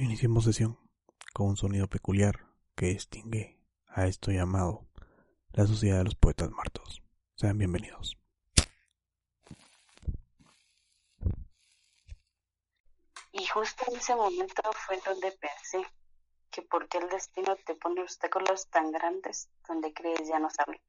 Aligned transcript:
Iniciemos 0.00 0.44
sesión 0.44 0.78
con 1.34 1.48
un 1.48 1.56
sonido 1.58 1.86
peculiar 1.86 2.46
que 2.74 2.86
distingue 2.86 3.60
a 3.86 4.06
esto 4.06 4.30
llamado 4.30 4.86
la 5.52 5.66
Sociedad 5.66 5.98
de 5.98 6.04
los 6.04 6.14
Poetas 6.14 6.50
Muertos. 6.50 7.02
Sean 7.34 7.58
bienvenidos. 7.58 8.16
Y 13.32 13.44
justo 13.44 13.84
en 13.88 13.98
ese 13.98 14.16
momento 14.16 14.62
fue 14.72 14.98
donde 15.04 15.32
pensé 15.32 15.86
que 16.50 16.62
por 16.62 16.88
qué 16.88 16.96
el 16.96 17.10
destino 17.10 17.54
te 17.66 17.74
pone 17.74 18.00
obstáculos 18.00 18.70
tan 18.70 18.92
grandes 18.92 19.50
donde 19.68 19.92
crees 19.92 20.26
ya 20.26 20.38
no 20.38 20.48
saber. 20.48 20.80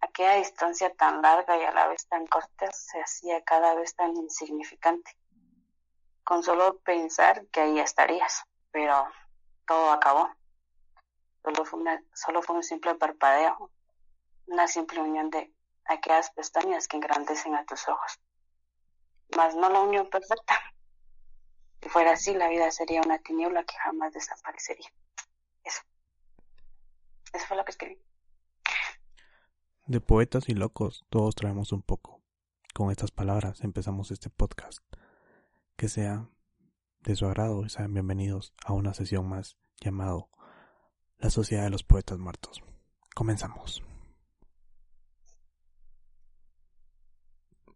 Aquella 0.00 0.34
distancia 0.34 0.92
tan 0.94 1.22
larga 1.22 1.56
y 1.56 1.62
a 1.62 1.70
la 1.70 1.86
vez 1.86 2.04
tan 2.08 2.26
corta 2.26 2.72
se 2.72 3.00
hacía 3.00 3.40
cada 3.44 3.76
vez 3.76 3.94
tan 3.94 4.16
insignificante. 4.16 5.12
Con 6.30 6.44
solo 6.44 6.78
pensar 6.84 7.48
que 7.48 7.58
ahí 7.58 7.80
estarías, 7.80 8.44
pero 8.70 9.04
todo 9.66 9.90
acabó. 9.90 10.30
Solo 11.42 11.64
fue, 11.64 11.80
una, 11.80 12.04
solo 12.14 12.40
fue 12.40 12.54
un 12.54 12.62
simple 12.62 12.94
parpadeo, 12.94 13.72
una 14.46 14.68
simple 14.68 15.00
unión 15.00 15.28
de 15.30 15.52
aquellas 15.86 16.30
pestañas 16.30 16.86
que 16.86 16.98
engrandecen 16.98 17.56
a 17.56 17.64
tus 17.64 17.88
ojos. 17.88 18.20
Mas 19.36 19.56
no 19.56 19.70
la 19.70 19.80
unión 19.80 20.08
perfecta. 20.08 20.54
Si 21.82 21.88
fuera 21.88 22.12
así, 22.12 22.32
la 22.32 22.48
vida 22.48 22.70
sería 22.70 23.00
una 23.00 23.18
tiniebla 23.18 23.64
que 23.64 23.74
jamás 23.78 24.12
desaparecería. 24.12 24.88
Eso. 25.64 25.82
Eso 27.32 27.46
fue 27.48 27.56
lo 27.56 27.64
que 27.64 27.72
escribí. 27.72 28.00
De 29.86 30.00
poetas 30.00 30.48
y 30.48 30.54
locos, 30.54 31.04
todos 31.10 31.34
traemos 31.34 31.72
un 31.72 31.82
poco. 31.82 32.20
Con 32.72 32.92
estas 32.92 33.10
palabras 33.10 33.62
empezamos 33.62 34.12
este 34.12 34.30
podcast. 34.30 34.80
Que 35.80 35.88
sea 35.88 36.28
de 37.04 37.16
su 37.16 37.24
agrado 37.24 37.64
y 37.64 37.70
sean 37.70 37.94
bienvenidos 37.94 38.52
a 38.66 38.74
una 38.74 38.92
sesión 38.92 39.26
más 39.26 39.56
llamado 39.80 40.28
La 41.16 41.30
Sociedad 41.30 41.64
de 41.64 41.70
los 41.70 41.84
Poetas 41.84 42.18
Muertos. 42.18 42.62
Comenzamos. 43.14 43.82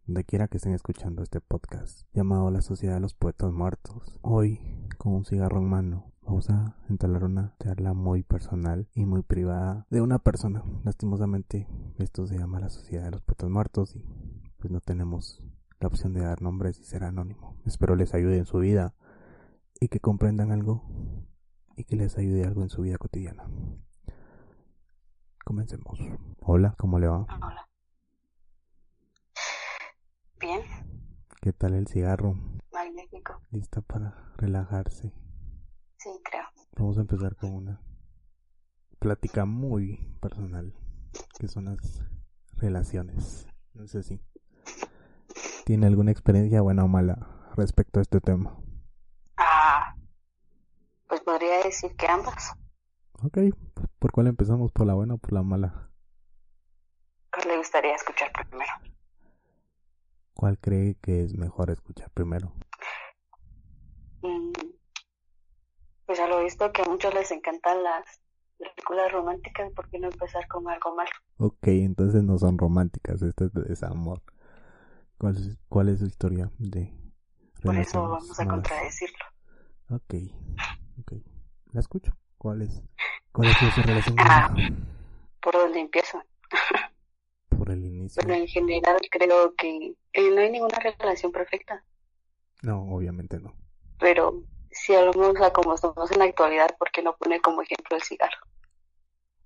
Donde 0.05 0.23
quiera 0.23 0.47
que 0.47 0.57
estén 0.57 0.75
escuchando 0.75 1.23
este 1.23 1.41
podcast 1.41 2.03
llamado 2.13 2.51
La 2.51 2.61
Sociedad 2.61 2.93
de 2.93 2.99
los 2.99 3.15
Poetas 3.15 3.51
Muertos, 3.51 4.19
hoy 4.21 4.87
con 4.99 5.13
un 5.13 5.25
cigarro 5.25 5.57
en 5.57 5.67
mano 5.67 6.13
vamos 6.21 6.51
a 6.51 6.77
entablar 6.87 7.23
una 7.23 7.55
charla 7.57 7.95
muy 7.95 8.21
personal 8.21 8.87
y 8.93 9.05
muy 9.05 9.23
privada 9.23 9.87
de 9.89 10.01
una 10.01 10.19
persona. 10.19 10.63
Lastimosamente 10.83 11.67
esto 11.97 12.27
se 12.27 12.37
llama 12.37 12.59
La 12.59 12.69
Sociedad 12.69 13.05
de 13.05 13.11
los 13.13 13.23
Poetas 13.23 13.49
Muertos 13.49 13.95
y 13.95 14.05
pues 14.59 14.69
no 14.71 14.79
tenemos 14.79 15.43
la 15.85 15.89
opción 15.89 16.13
de 16.13 16.21
dar 16.21 16.41
nombres 16.41 16.79
y 16.79 16.83
ser 16.83 17.03
anónimo. 17.03 17.59
Espero 17.63 17.95
les 17.95 18.15
ayude 18.15 18.39
en 18.39 18.47
su 18.47 18.57
vida 18.57 18.95
y 19.79 19.87
que 19.87 19.99
comprendan 19.99 20.51
algo 20.51 20.81
y 21.75 21.83
que 21.83 21.95
les 21.95 22.17
ayude 22.17 22.43
algo 22.43 22.63
en 22.63 22.69
su 22.69 22.81
vida 22.81 22.97
cotidiana. 22.97 23.47
Comencemos. 25.45 25.99
Hola, 26.39 26.73
¿cómo 26.79 26.97
le 26.97 27.07
va? 27.07 27.27
Hola. 27.29 27.69
Bien, 30.39 30.61
¿Qué 31.39 31.53
tal 31.53 31.75
el 31.75 31.85
cigarro? 31.87 32.33
magnífico. 32.73 33.39
¿Lista 33.51 33.81
para 33.81 34.33
relajarse? 34.37 35.13
Sí, 35.99 36.09
creo. 36.23 36.45
Vamos 36.77 36.97
a 36.97 37.01
empezar 37.01 37.35
con 37.35 37.53
una 37.53 37.79
plática 38.97 39.45
muy 39.45 40.17
personal, 40.19 40.73
que 41.37 41.47
son 41.47 41.65
las 41.65 42.03
relaciones. 42.57 43.47
No 43.75 43.85
sé 43.85 44.01
si 44.01 44.19
tiene 45.65 45.87
alguna 45.87 46.11
experiencia 46.11 46.61
buena 46.61 46.85
o 46.85 46.87
mala 46.87 47.49
respecto 47.57 47.99
a 47.99 48.03
este 48.03 48.21
tema. 48.21 48.55
Ah, 49.37 49.95
pues 51.07 51.21
podría 51.21 51.63
decir 51.63 51.95
que 51.97 52.07
ambas. 52.07 52.53
Ok, 53.23 53.37
¿por 53.99 54.11
cuál 54.11 54.27
empezamos? 54.27 54.71
¿Por 54.71 54.85
la 54.87 54.93
buena 54.93 55.15
o 55.15 55.17
por 55.17 55.33
la 55.33 55.41
mala? 55.43 55.89
Pues 57.31 57.45
le 57.45 57.57
gustaría 57.57 57.95
escuchar 57.95 58.31
primero. 58.31 58.71
¿Cuál 60.33 60.59
cree 60.59 60.95
que 61.01 61.23
es 61.23 61.33
mejor 61.35 61.69
escuchar 61.71 62.09
primero? 62.11 62.53
Mm, 64.21 64.51
Pues 66.05 66.19
a 66.19 66.27
lo 66.27 66.43
visto 66.43 66.71
que 66.71 66.81
a 66.83 66.85
muchos 66.85 67.13
les 67.13 67.31
encantan 67.31 67.83
las 67.83 68.05
películas 68.57 69.11
románticas, 69.11 69.71
¿por 69.73 69.89
qué 69.89 69.99
no 69.99 70.07
empezar 70.07 70.47
con 70.47 70.67
algo 70.69 70.95
malo? 70.95 71.09
Ok, 71.37 71.67
entonces 71.67 72.23
no 72.23 72.37
son 72.37 72.57
románticas, 72.57 73.21
este 73.21 73.45
es 73.45 73.53
de 73.53 73.63
desamor. 73.63 74.21
¿Cuál 75.17 75.37
es, 75.37 75.57
cuál 75.69 75.89
es 75.89 75.99
su 75.99 76.05
historia 76.05 76.51
de 76.57 76.93
Por 77.61 77.75
eso 77.75 78.01
vamos 78.03 78.39
a 78.39 78.45
malas? 78.45 78.61
contradecirlo. 78.69 79.25
Ok, 79.89 80.13
ok. 80.99 81.13
La 81.71 81.79
escucho. 81.79 82.11
¿Cuál 82.37 82.61
es? 82.63 82.81
¿Cuál 83.31 83.49
es 83.49 83.57
su 83.57 83.81
relación 83.81 84.15
Ah. 84.19 84.53
¿Por 85.41 85.53
dónde 85.53 85.79
empiezo? 85.79 86.21
por 87.49 87.69
el 87.71 87.85
inicio? 87.85 88.21
Bueno, 88.23 88.41
en 88.41 88.47
general 88.47 88.97
creo 89.09 89.55
que 89.55 89.95
eh, 90.13 90.31
no 90.31 90.41
hay 90.41 90.51
ninguna 90.51 90.77
relación 90.79 91.31
perfecta, 91.31 91.83
No, 92.63 92.81
obviamente 92.93 93.39
no. 93.39 93.53
pero 93.99 94.43
si 94.71 94.93
hablamos 94.93 95.39
a 95.41 95.51
como 95.53 95.73
estamos 95.75 96.11
en 96.11 96.19
la 96.19 96.25
actualidad, 96.25 96.75
¿por 96.77 96.91
qué 96.91 97.01
no 97.01 97.15
pone 97.15 97.39
como 97.39 97.61
ejemplo 97.61 97.95
el 97.95 98.03
cigarro? 98.03 98.37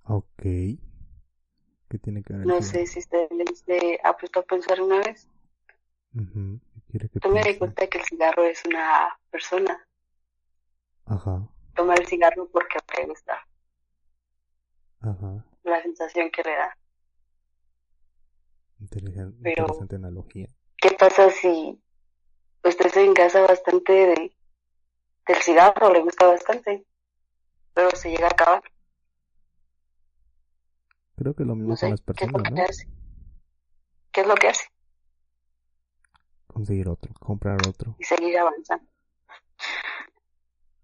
Ok. 0.04 0.42
¿Qué 0.42 1.98
tiene 2.02 2.24
que 2.24 2.34
ver? 2.34 2.46
No 2.48 2.62
sé 2.62 2.86
si 2.88 3.00
usted 3.00 3.28
le 3.68 4.00
ha 4.04 4.18
puesto 4.18 4.40
a 4.40 4.44
pensar 4.44 4.82
una 4.82 4.98
vez. 5.00 5.28
Ujú. 6.16 6.60
¿Quiere 6.90 7.10
que 7.10 7.20
Yo 7.22 7.30
me 7.30 7.38
di 7.40 7.44
piense? 7.44 7.60
cuenta 7.60 7.88
que 7.88 7.98
el 8.00 8.06
cigarro 8.06 8.44
es 8.46 8.66
una 8.66 9.18
persona. 9.30 9.86
Ajá, 11.06 11.48
Toma 11.76 11.96
el 11.96 12.06
cigarro 12.08 12.48
porque 12.52 12.78
le 12.98 13.08
gusta 13.08 13.46
ajá. 15.02 15.46
la 15.64 15.82
sensación 15.82 16.30
que 16.32 16.44
le 16.44 16.52
da. 16.52 16.78
Inteligente, 18.80 19.38
Pero- 19.44 19.64
interesante 19.64 19.96
analogía. 19.96 20.48
¿Qué 20.78 20.92
pasa 20.92 21.30
si 21.30 21.82
usted 22.64 22.90
se 22.90 23.04
engasa 23.06 23.42
bastante 23.42 23.92
de, 23.94 24.36
del 25.28 25.42
cigarro, 25.42 25.92
le 25.92 26.02
gusta 26.02 26.28
bastante, 26.28 26.86
pero 27.74 27.90
se 27.92 28.10
llega 28.12 28.28
a 28.28 28.32
acabar? 28.32 28.64
Creo 31.18 31.34
que 31.36 31.44
lo 31.44 31.56
mismo 31.56 31.74
No 31.74 31.78
con 31.80 31.90
las 31.90 32.02
¿qué 32.02 32.12
es 32.26 32.32
lo 32.32 32.38
personas, 32.38 32.44
que 32.54 32.56
¿no? 32.62 32.64
hace? 32.64 32.88
¿Qué 34.12 34.22
es 34.22 34.28
lo 34.28 34.36
que 34.36 34.48
hace? 34.48 34.68
Conseguir 36.54 36.90
otro, 36.90 37.14
comprar 37.20 37.58
otro. 37.68 37.96
Y 38.00 38.04
seguir 38.04 38.38
avanzando. 38.38 38.86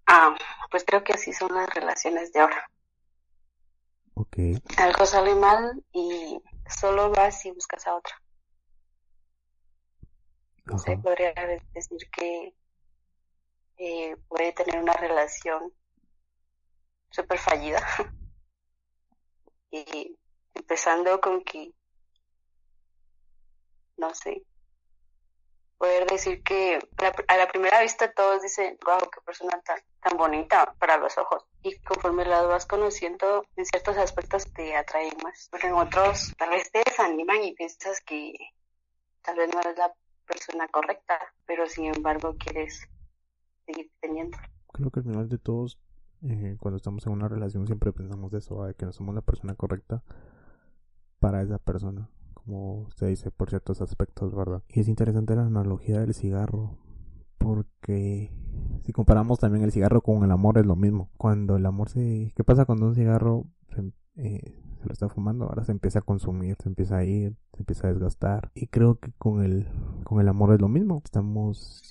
Ah, 0.08 0.36
pues 0.70 0.84
creo 0.86 1.04
que 1.04 1.14
así 1.14 1.34
son 1.34 1.54
las 1.54 1.70
relaciones 1.74 2.32
de 2.32 2.40
ahora. 2.40 2.70
Ok, 4.14 4.38
Algo 4.78 5.06
sale 5.06 5.36
mal 5.36 5.84
y 5.92 6.42
solo 6.70 7.12
vas 7.12 7.46
y 7.46 7.52
buscas 7.52 7.86
a 7.88 7.96
otra. 7.96 8.16
No 10.66 10.80
sé, 10.80 10.94
ajá. 10.94 11.02
podría 11.02 11.34
decir 11.74 12.10
que 12.12 12.56
eh, 13.78 14.16
puede 14.28 14.54
tener 14.54 14.82
una 14.82 14.94
relación 14.94 15.74
súper 17.10 17.40
fallida. 17.40 17.86
y 19.72 20.18
empezando 20.54 21.20
con 21.20 21.44
que, 21.44 21.74
no 23.98 24.14
sé, 24.14 24.46
poder 25.78 26.08
decir 26.08 26.42
que 26.44 26.80
a 27.28 27.38
la 27.38 27.48
primera 27.48 27.82
vista 27.82 28.12
todos 28.12 28.42
dicen, 28.42 28.78
wow, 28.86 29.00
qué 29.12 29.22
persona 29.26 29.60
tan, 29.62 29.80
tan 30.02 30.18
bonita 30.18 30.74
para 30.80 30.98
los 30.98 31.18
ojos. 31.18 31.46
Y 31.64 31.76
conforme 31.80 32.26
las 32.26 32.48
vas 32.48 32.66
conociendo, 32.66 33.46
en 33.56 33.66
ciertos 33.66 33.98
aspectos 33.98 34.52
te 34.54 34.76
atraen 34.76 35.14
más. 35.24 35.50
Pero 35.52 35.68
en 35.68 35.74
otros 35.74 36.34
tal 36.38 36.50
vez 36.52 36.72
te 36.72 36.84
desaniman 36.86 37.44
y 37.44 37.54
piensas 37.54 38.02
que 38.02 38.34
tal 39.22 39.38
vez 39.38 39.54
no 39.54 39.60
eres 39.60 39.78
la 39.78 39.94
persona 40.26 40.68
correcta, 40.68 41.20
pero 41.46 41.68
sin 41.68 41.94
embargo 41.94 42.36
quieres 42.38 42.88
seguir 43.66 43.92
teniendo. 44.00 44.38
Creo 44.72 44.92
que 44.92 45.00
al 45.00 45.06
final 45.06 45.30
de 45.30 45.38
todos, 45.38 45.80
eh, 46.24 46.58
cuando 46.60 46.78
estamos 46.78 47.06
en 47.06 47.14
una 47.14 47.28
relación, 47.28 47.66
siempre 47.66 47.92
pensamos 47.92 48.34
eso, 48.34 48.58
¿va? 48.58 48.68
de 48.68 48.74
que 48.76 48.86
no 48.86 48.92
somos 48.92 49.16
la 49.16 49.22
persona 49.22 49.56
correcta 49.56 50.04
para 51.20 51.42
esa 51.42 51.58
persona, 51.58 52.10
como 52.46 52.90
se 52.96 53.08
dice 53.08 53.32
por 53.32 53.50
ciertos 53.50 53.82
aspectos, 53.82 54.36
¿verdad? 54.36 54.64
Y 54.70 54.80
es 54.82 54.88
interesante 54.88 55.36
la 55.36 55.46
analogía 55.46 56.00
del 56.00 56.14
cigarro, 56.14 56.78
porque 57.38 58.32
si 58.84 58.94
comparamos 58.94 59.40
también 59.40 59.64
el 59.64 59.72
cigarro 59.72 60.02
con 60.02 60.24
el 60.24 60.32
amor 60.32 60.58
es 60.58 60.66
lo 60.66 60.76
mismo. 60.76 61.10
Cuando 61.18 61.56
el 61.56 61.66
amor 61.66 61.90
se... 61.90 62.32
¿Qué 62.36 62.44
pasa 62.44 62.66
cuando 62.66 62.88
un 62.88 62.96
cigarro 62.96 63.46
se, 63.74 63.92
eh, 64.16 64.62
lo 64.84 64.94
está 64.94 65.10
fumando? 65.10 65.46
Ahora 65.46 65.64
se 65.64 65.72
empieza 65.72 66.00
a 66.00 66.04
consumir, 66.04 66.56
se 66.62 66.70
empieza 66.70 66.98
a 66.98 67.04
ir, 67.04 67.36
se 67.54 67.64
empieza 67.64 67.88
a 67.88 67.92
desgastar. 67.92 68.52
Y 68.54 68.68
creo 68.68 69.00
que 69.00 69.12
con 69.14 69.44
el, 69.44 69.68
con 70.04 70.22
el 70.22 70.28
amor 70.28 70.54
es 70.54 70.62
lo 70.62 70.68
mismo. 70.68 71.02
Estamos 71.04 71.82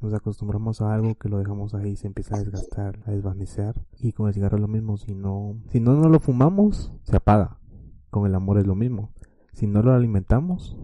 nos 0.00 0.14
acostumbramos 0.14 0.80
a 0.80 0.94
algo 0.94 1.14
que 1.16 1.28
lo 1.28 1.38
dejamos 1.38 1.74
ahí 1.74 1.94
se 1.94 2.06
empieza 2.06 2.34
a 2.34 2.38
desgastar, 2.38 3.00
a 3.06 3.10
desvanecer. 3.10 3.74
Y 3.98 4.12
con 4.12 4.28
el 4.28 4.34
cigarro 4.34 4.56
es 4.56 4.62
lo 4.62 4.68
mismo, 4.68 4.96
si 4.96 5.14
no, 5.14 5.56
si 5.68 5.78
no 5.78 5.94
nos 5.94 6.10
lo 6.10 6.20
fumamos, 6.20 6.92
se 7.02 7.16
apaga. 7.16 7.58
Con 8.08 8.26
el 8.26 8.34
amor 8.34 8.58
es 8.58 8.66
lo 8.66 8.74
mismo. 8.74 9.12
Si 9.52 9.66
no 9.66 9.82
lo 9.82 9.92
alimentamos, 9.92 10.76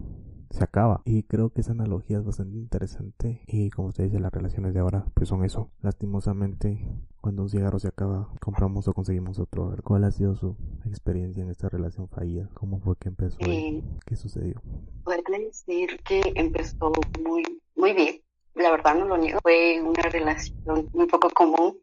se 0.49 0.63
acaba. 0.63 1.01
Y 1.05 1.23
creo 1.23 1.49
que 1.49 1.61
esa 1.61 1.71
analogía 1.71 2.17
es 2.17 2.25
bastante 2.25 2.57
interesante. 2.57 3.41
Y 3.47 3.69
como 3.69 3.89
usted 3.89 4.05
dice, 4.05 4.19
las 4.19 4.33
relaciones 4.33 4.73
de 4.73 4.79
ahora, 4.79 5.05
pues 5.13 5.29
son 5.29 5.43
eso. 5.43 5.69
Lastimosamente, 5.81 6.87
cuando 7.21 7.43
un 7.43 7.49
cigarro 7.49 7.79
se 7.79 7.87
acaba, 7.87 8.29
compramos 8.41 8.87
o 8.87 8.93
conseguimos 8.93 9.39
otro. 9.39 9.75
¿Cuál 9.83 10.03
ha 10.03 10.11
sido 10.11 10.35
su 10.35 10.55
experiencia 10.85 11.43
en 11.43 11.49
esta 11.49 11.69
relación 11.69 12.07
fallida? 12.07 12.49
¿Cómo 12.53 12.79
fue 12.79 12.95
que 12.97 13.09
empezó? 13.09 13.37
Eh, 13.41 13.83
¿Qué 14.05 14.15
sucedió? 14.15 14.61
Puedo 15.03 15.21
decir 15.39 15.99
que 16.03 16.21
empezó 16.35 16.91
muy, 17.23 17.43
muy 17.75 17.93
bien. 17.93 18.21
La 18.55 18.71
verdad 18.71 18.95
no 18.95 19.05
lo 19.05 19.17
niego. 19.17 19.39
Fue 19.43 19.81
una 19.81 20.01
relación 20.03 20.89
muy 20.93 21.05
poco 21.07 21.29
común 21.29 21.77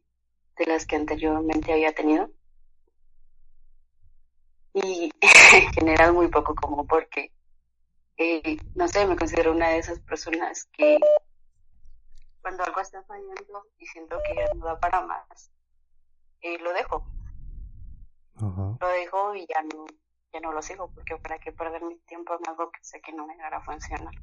de 0.58 0.66
las 0.66 0.86
que 0.86 0.96
anteriormente 0.96 1.72
había 1.72 1.92
tenido. 1.92 2.31
Y 4.74 5.10
en 5.20 5.72
general 5.72 6.12
muy 6.12 6.28
poco 6.28 6.54
común 6.54 6.86
porque 6.86 7.32
eh, 8.16 8.56
no 8.74 8.86
sé, 8.86 9.06
me 9.06 9.16
considero 9.16 9.52
una 9.52 9.70
de 9.70 9.78
esas 9.78 9.98
personas 10.00 10.66
que 10.72 10.98
cuando 12.40 12.62
algo 12.62 12.80
está 12.80 13.02
fallando 13.04 13.66
y 13.78 13.86
siento 13.86 14.18
que 14.26 14.36
ya 14.36 14.54
no 14.54 14.66
da 14.66 14.78
para 14.78 15.00
más, 15.00 15.50
eh, 16.40 16.58
lo 16.58 16.72
dejo. 16.72 17.04
Lo 18.38 18.88
dejo 18.88 19.34
y 19.34 19.46
ya 19.46 19.62
no, 19.62 19.86
ya 20.32 20.40
no 20.40 20.52
lo 20.52 20.60
sigo, 20.60 20.90
porque 20.92 21.16
para 21.16 21.38
qué 21.38 21.52
perder 21.52 21.82
mi 21.82 21.96
tiempo 22.00 22.34
en 22.34 22.48
algo 22.48 22.70
que 22.70 22.84
sé 22.84 23.00
que 23.00 23.12
no 23.12 23.26
me 23.26 23.34
a 23.42 23.60
funcionar. 23.62 24.14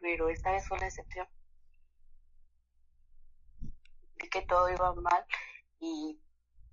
Pero 0.00 0.28
esta 0.28 0.52
vez 0.52 0.66
fue 0.66 0.78
la 0.78 0.86
excepción. 0.86 1.28
Vi 4.16 4.28
que 4.28 4.42
todo 4.42 4.70
iba 4.70 4.94
mal 4.94 5.24
y 5.80 6.18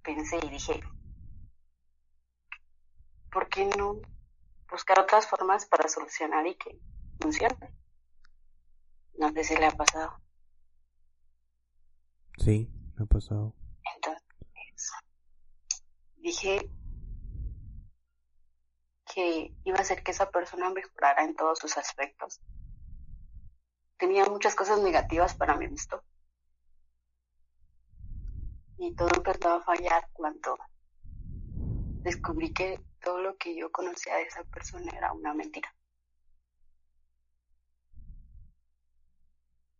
pensé 0.03 0.37
y 0.37 0.49
dije, 0.49 0.81
¿por 3.37 3.49
qué 3.49 3.67
no 3.77 4.01
buscar 4.67 4.97
otras 4.99 5.27
formas 5.27 5.67
para 5.67 5.87
solucionar 5.87 6.47
y 6.47 6.55
que 6.55 6.81
funcione. 7.21 7.71
No 9.19 9.31
sé 9.31 9.43
si 9.43 9.55
le 9.55 9.67
ha 9.67 9.71
pasado. 9.77 10.19
Sí, 12.39 12.67
me 12.95 13.03
ha 13.03 13.05
pasado. 13.05 13.53
Entonces, 13.95 14.91
dije 16.15 16.67
que 19.13 19.55
iba 19.65 19.77
a 19.77 19.81
hacer 19.81 20.01
que 20.01 20.09
esa 20.09 20.31
persona 20.31 20.71
mejorara 20.71 21.23
en 21.23 21.35
todos 21.35 21.59
sus 21.59 21.77
aspectos. 21.77 22.41
Tenía 23.99 24.25
muchas 24.25 24.55
cosas 24.55 24.79
negativas 24.79 25.35
para 25.35 25.55
mi 25.55 25.67
gusto. 25.67 26.03
Y 28.79 28.95
todo 28.95 29.09
empezó 29.15 29.51
a 29.51 29.61
fallar 29.61 30.09
cuando 30.13 30.57
descubrí 32.01 32.51
que 32.51 32.79
todo 33.07 33.21
lo 33.21 33.37
que 33.37 33.55
yo 33.55 33.71
conocía 33.71 34.17
de 34.17 34.23
esa 34.23 34.43
persona 34.43 34.91
era 34.91 35.13
una 35.13 35.33
mentira. 35.33 35.73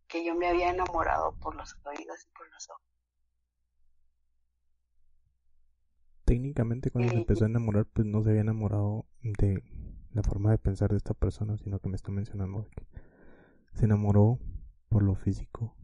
Que 0.08 0.26
yo 0.26 0.34
me 0.34 0.48
había 0.48 0.70
enamorado 0.70 1.36
por 1.36 1.54
los 1.54 1.76
oídos 1.84 2.24
y 2.24 2.38
por 2.38 2.50
los 2.50 2.70
ojos. 2.70 2.86
Técnicamente 6.24 6.90
cuando 6.90 7.12
se 7.12 7.18
empezó 7.18 7.44
a 7.44 7.48
enamorar, 7.50 7.86
pues 7.88 8.08
no 8.08 8.24
se 8.24 8.30
había 8.30 8.44
enamorado 8.44 9.06
de 9.22 9.62
la 10.12 10.24
forma 10.24 10.52
de 10.52 10.58
pensar 10.58 10.92
de 10.92 10.98
esta 10.98 11.14
persona, 11.14 11.58
sino 11.58 11.80
que 11.80 11.90
me 11.90 11.98
está 11.98 12.12
mencionando 12.14 12.70
que 12.70 12.88
se 13.74 13.84
enamoró 13.84 14.40
por 14.88 15.04
lo 15.04 15.16
físico 15.16 15.76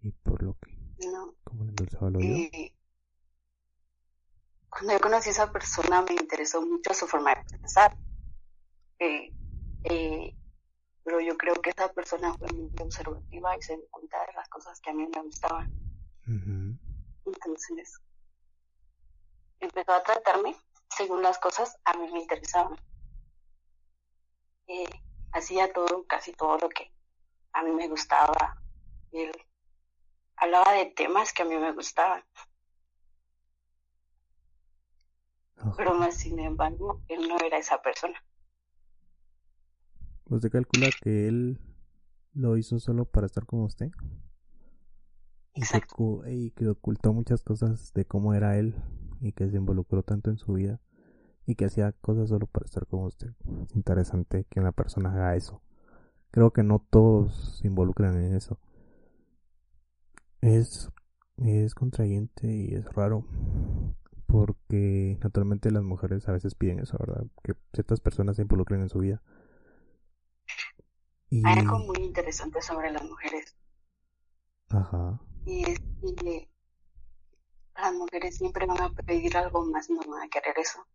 y 0.00 0.12
por 0.12 0.44
lo 0.44 0.56
que... 0.60 0.70
No. 1.04 1.34
Como 1.42 1.64
le 1.64 1.70
endulzaba 1.70 2.10
el 2.10 2.16
oído. 2.16 2.50
Cuando 4.70 4.92
yo 4.92 5.00
conocí 5.00 5.28
a 5.30 5.32
esa 5.32 5.52
persona 5.52 6.02
me 6.02 6.14
interesó 6.14 6.60
mucho 6.62 6.94
su 6.94 7.06
forma 7.06 7.34
de 7.34 7.58
pensar. 7.58 7.96
Eh, 8.98 9.32
eh, 9.84 10.34
pero 11.04 11.20
yo 11.20 11.36
creo 11.36 11.54
que 11.54 11.70
esa 11.70 11.92
persona 11.92 12.34
fue 12.34 12.48
muy 12.48 12.70
observativa 12.80 13.56
y 13.56 13.62
se 13.62 13.76
dio 13.76 13.88
cuenta 13.90 14.18
de 14.26 14.32
las 14.34 14.48
cosas 14.48 14.80
que 14.80 14.90
a 14.90 14.92
mí 14.92 15.06
me 15.06 15.22
gustaban. 15.22 15.72
Entonces, 17.24 18.00
empezó 19.60 19.92
a 19.92 20.02
tratarme 20.02 20.54
según 20.94 21.22
las 21.22 21.38
cosas 21.38 21.78
a 21.84 21.94
mí 21.94 22.10
me 22.12 22.20
interesaban. 22.20 22.78
Eh, 24.66 24.88
hacía 25.32 25.72
todo, 25.72 26.04
casi 26.06 26.32
todo 26.32 26.58
lo 26.58 26.68
que 26.68 26.92
a 27.52 27.62
mí 27.62 27.70
me 27.70 27.88
gustaba. 27.88 28.60
Él 29.12 29.32
hablaba 30.36 30.72
de 30.72 30.86
temas 30.86 31.32
que 31.32 31.42
a 31.42 31.46
mí 31.46 31.56
me 31.56 31.72
gustaban. 31.72 32.22
Pero 35.76 35.94
más 35.94 36.14
sin 36.14 36.38
embargo, 36.38 37.02
él 37.08 37.28
no 37.28 37.36
era 37.44 37.58
esa 37.58 37.80
persona. 37.82 38.14
¿Usted 40.26 40.50
calcula 40.50 40.88
que 41.02 41.28
él 41.28 41.58
lo 42.34 42.56
hizo 42.56 42.78
solo 42.78 43.06
para 43.06 43.26
estar 43.26 43.46
con 43.46 43.60
usted? 43.60 43.90
Y 45.54 45.62
que, 45.62 46.32
y 46.32 46.50
que 46.52 46.68
ocultó 46.68 47.12
muchas 47.12 47.42
cosas 47.42 47.92
de 47.94 48.04
cómo 48.04 48.34
era 48.34 48.58
él 48.58 48.74
y 49.20 49.32
que 49.32 49.48
se 49.48 49.56
involucró 49.56 50.02
tanto 50.02 50.30
en 50.30 50.38
su 50.38 50.52
vida 50.52 50.80
y 51.46 51.54
que 51.54 51.64
hacía 51.64 51.92
cosas 51.92 52.28
solo 52.28 52.46
para 52.46 52.66
estar 52.66 52.86
con 52.86 53.04
usted. 53.04 53.30
Es 53.64 53.74
interesante 53.74 54.44
que 54.50 54.60
una 54.60 54.72
persona 54.72 55.10
haga 55.10 55.34
eso. 55.34 55.62
Creo 56.30 56.52
que 56.52 56.62
no 56.62 56.78
todos 56.78 57.58
se 57.58 57.66
involucran 57.66 58.22
en 58.22 58.36
eso. 58.36 58.60
Es, 60.42 60.90
es 61.38 61.74
contrayente 61.74 62.54
y 62.54 62.74
es 62.74 62.84
raro 62.92 63.24
porque 64.28 65.18
naturalmente 65.22 65.70
las 65.70 65.82
mujeres 65.82 66.28
a 66.28 66.32
veces 66.32 66.54
piden 66.54 66.80
eso, 66.80 66.98
¿verdad? 66.98 67.24
Que 67.42 67.54
ciertas 67.72 67.98
personas 68.00 68.36
se 68.36 68.42
involucren 68.42 68.82
en 68.82 68.90
su 68.90 68.98
vida. 68.98 69.22
Y... 71.30 71.44
Hay 71.46 71.60
algo 71.60 71.78
muy 71.78 71.96
interesante 72.00 72.60
sobre 72.60 72.92
las 72.92 73.02
mujeres. 73.02 73.56
Ajá. 74.68 75.18
Y 75.46 75.64
es 75.64 75.80
que 76.22 76.46
las 77.74 77.94
mujeres 77.94 78.36
siempre 78.36 78.66
van 78.66 78.82
a 78.82 78.90
pedir 78.90 79.34
algo 79.34 79.64
más, 79.64 79.88
no 79.88 80.00
van 80.06 80.24
a 80.24 80.28
querer 80.28 80.58
eso. 80.58 80.86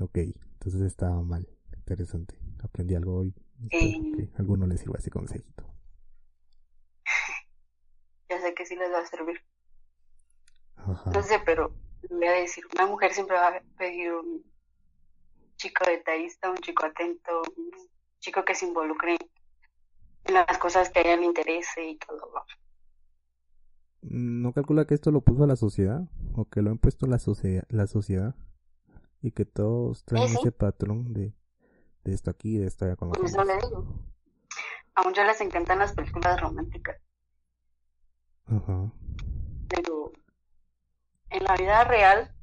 Ok, 0.00 0.16
entonces 0.16 0.80
estaba 0.80 1.20
mal. 1.22 1.46
Interesante. 1.76 2.38
Aprendí 2.62 2.94
algo 2.94 3.18
hoy. 3.18 3.34
Eh... 3.70 4.30
a 4.34 4.38
alguno 4.38 4.66
les 4.66 4.80
sirva 4.80 4.98
ese 4.98 5.10
consejito. 5.10 5.70
ya 8.30 8.40
sé 8.40 8.54
que 8.54 8.64
sí 8.64 8.74
les 8.74 8.90
va 8.90 9.00
a 9.00 9.06
servir. 9.06 9.38
No 10.86 11.22
sé, 11.22 11.40
pero 11.44 11.72
voy 12.10 12.26
a 12.26 12.32
decir, 12.32 12.64
una 12.74 12.86
mujer 12.86 13.12
siempre 13.12 13.36
va 13.36 13.48
a 13.48 13.62
pedir 13.78 14.12
un 14.12 14.44
chico 15.56 15.84
detallista, 15.86 16.50
un 16.50 16.56
chico 16.58 16.84
atento, 16.84 17.42
un 17.56 17.70
chico 18.20 18.44
que 18.44 18.54
se 18.54 18.66
involucre 18.66 19.16
en 20.24 20.34
las 20.34 20.58
cosas 20.58 20.90
que 20.90 21.00
a 21.00 21.02
ella 21.02 21.16
le 21.16 21.26
interese 21.26 21.88
y 21.90 21.98
todo. 21.98 22.44
¿No 24.02 24.52
calcula 24.52 24.86
que 24.86 24.94
esto 24.94 25.10
lo 25.10 25.22
puso 25.22 25.46
la 25.46 25.56
sociedad? 25.56 26.02
¿O 26.34 26.44
que 26.44 26.60
lo 26.60 26.70
ha 26.70 26.72
impuesto 26.72 27.06
la, 27.06 27.18
sociedad 27.18 27.64
la 27.68 27.86
sociedad? 27.86 28.34
Y 29.22 29.30
que 29.30 29.46
todos 29.46 30.04
traen 30.04 30.26
ese 30.26 30.52
patrón 30.52 31.14
de, 31.14 31.34
de 32.04 32.12
esto 32.12 32.30
aquí 32.30 32.56
y 32.56 32.58
de 32.58 32.66
esto 32.66 32.84
allá 32.84 32.96
con 32.96 33.08
los 33.08 33.18
Eso 33.18 33.42
le 33.44 33.54
digo. 33.56 33.86
Aún 34.96 35.14
ya 35.14 35.24
les 35.24 35.40
encantan 35.40 35.78
las 35.78 35.94
películas 35.94 36.38
románticas. 36.40 37.00
Ajá. 38.46 38.92
Pero 39.68 40.12
en 41.30 41.44
la 41.44 41.56
vida 41.56 41.84
real 41.84 42.34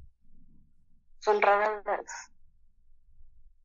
son 1.20 1.42
raras 1.42 1.84
las 1.86 2.32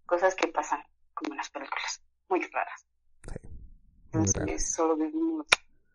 cosas 0.04 0.34
que 0.34 0.48
pasan, 0.48 0.82
como 1.14 1.32
en 1.32 1.38
las 1.38 1.50
películas, 1.50 2.02
muy 2.28 2.42
raras. 2.42 2.86
Entonces 4.12 4.72
solo 4.72 4.96
vivimos 4.96 5.46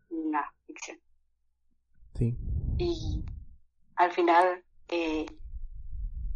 una 0.09 0.51
ficción. 0.65 0.99
Sí. 2.15 2.37
Y 2.77 3.23
al 3.95 4.11
final 4.11 4.63
eh, 4.89 5.25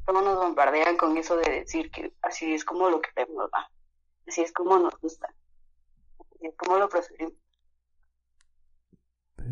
todos 0.05 0.23
nos 0.23 0.37
bombardean 0.37 0.97
con 0.97 1.17
eso 1.17 1.35
de 1.37 1.51
decir 1.51 1.91
que 1.91 2.13
así 2.21 2.53
es 2.53 2.63
como 2.63 2.89
lo 2.89 3.01
queremos, 3.01 3.49
¿va? 3.53 3.69
así 4.27 4.41
es 4.41 4.51
como 4.51 4.77
nos 4.79 4.99
gusta, 4.99 5.33
así 6.19 6.47
es 6.47 6.55
como 6.55 6.77
lo 6.77 6.89
preferimos. 6.89 7.33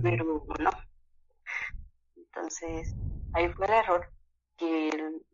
Pero 0.02 0.46
no. 0.60 0.72
Entonces, 2.16 2.96
ahí 3.34 3.50
fue 3.54 3.66
el 3.68 3.74
error, 3.74 4.12
que 4.58 4.90
él 4.90 5.26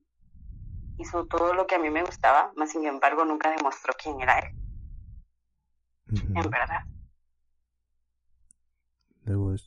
hizo 0.97 1.25
todo 1.25 1.53
lo 1.53 1.67
que 1.67 1.75
a 1.75 1.79
mí 1.79 1.89
me 1.89 2.03
gustaba, 2.03 2.51
más 2.55 2.71
sin 2.71 2.85
embargo 2.85 3.23
nunca 3.25 3.49
demostró 3.55 3.93
quién 4.01 4.19
era 4.21 4.39
él. 4.39 4.55
En 6.11 6.49
verdad. 6.49 6.83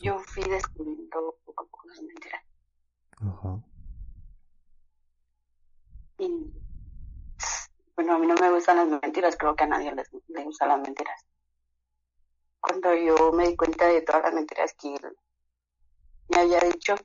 Yo 0.01 0.19
fui 0.19 0.43
descubriendo 0.43 1.39
poco 1.45 1.63
a 1.63 1.67
poco 1.67 1.89
sus 1.95 2.03
mentiras. 2.03 2.43
Ajá. 3.19 3.63
Y 6.19 6.53
bueno, 7.95 8.15
a 8.15 8.19
mí 8.19 8.27
no 8.27 8.35
me 8.35 8.51
gustan 8.51 8.77
las 8.79 9.03
mentiras, 9.03 9.37
creo 9.37 9.55
que 9.55 9.65
a 9.65 9.69
nadie 9.69 9.95
les, 9.95 10.11
le 10.29 10.45
gustan 10.45 10.69
las 10.69 10.81
mentiras. 10.81 11.25
Cuando 12.61 12.95
yo 12.95 13.33
me 13.33 13.49
di 13.49 13.57
cuenta 13.57 13.87
de 13.87 14.03
todas 14.03 14.23
las 14.25 14.35
mentiras 14.35 14.75
que 14.75 14.95
él 14.95 15.17
me 16.29 16.41
había 16.41 16.61
dicho, 16.61 16.97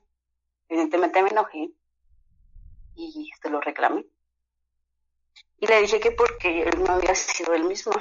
Evidentemente 0.70 1.24
me 1.24 1.30
enojé 1.30 1.72
y 2.96 3.32
se 3.42 3.50
lo 3.50 3.62
reclamé. 3.62 4.06
Y 5.60 5.68
le 5.68 5.82
dije 5.82 6.00
que 6.00 6.12
porque 6.12 6.64
él 6.64 6.84
no 6.84 6.94
había 6.94 7.16
sido 7.16 7.54
el 7.54 7.64
mismo, 7.64 7.94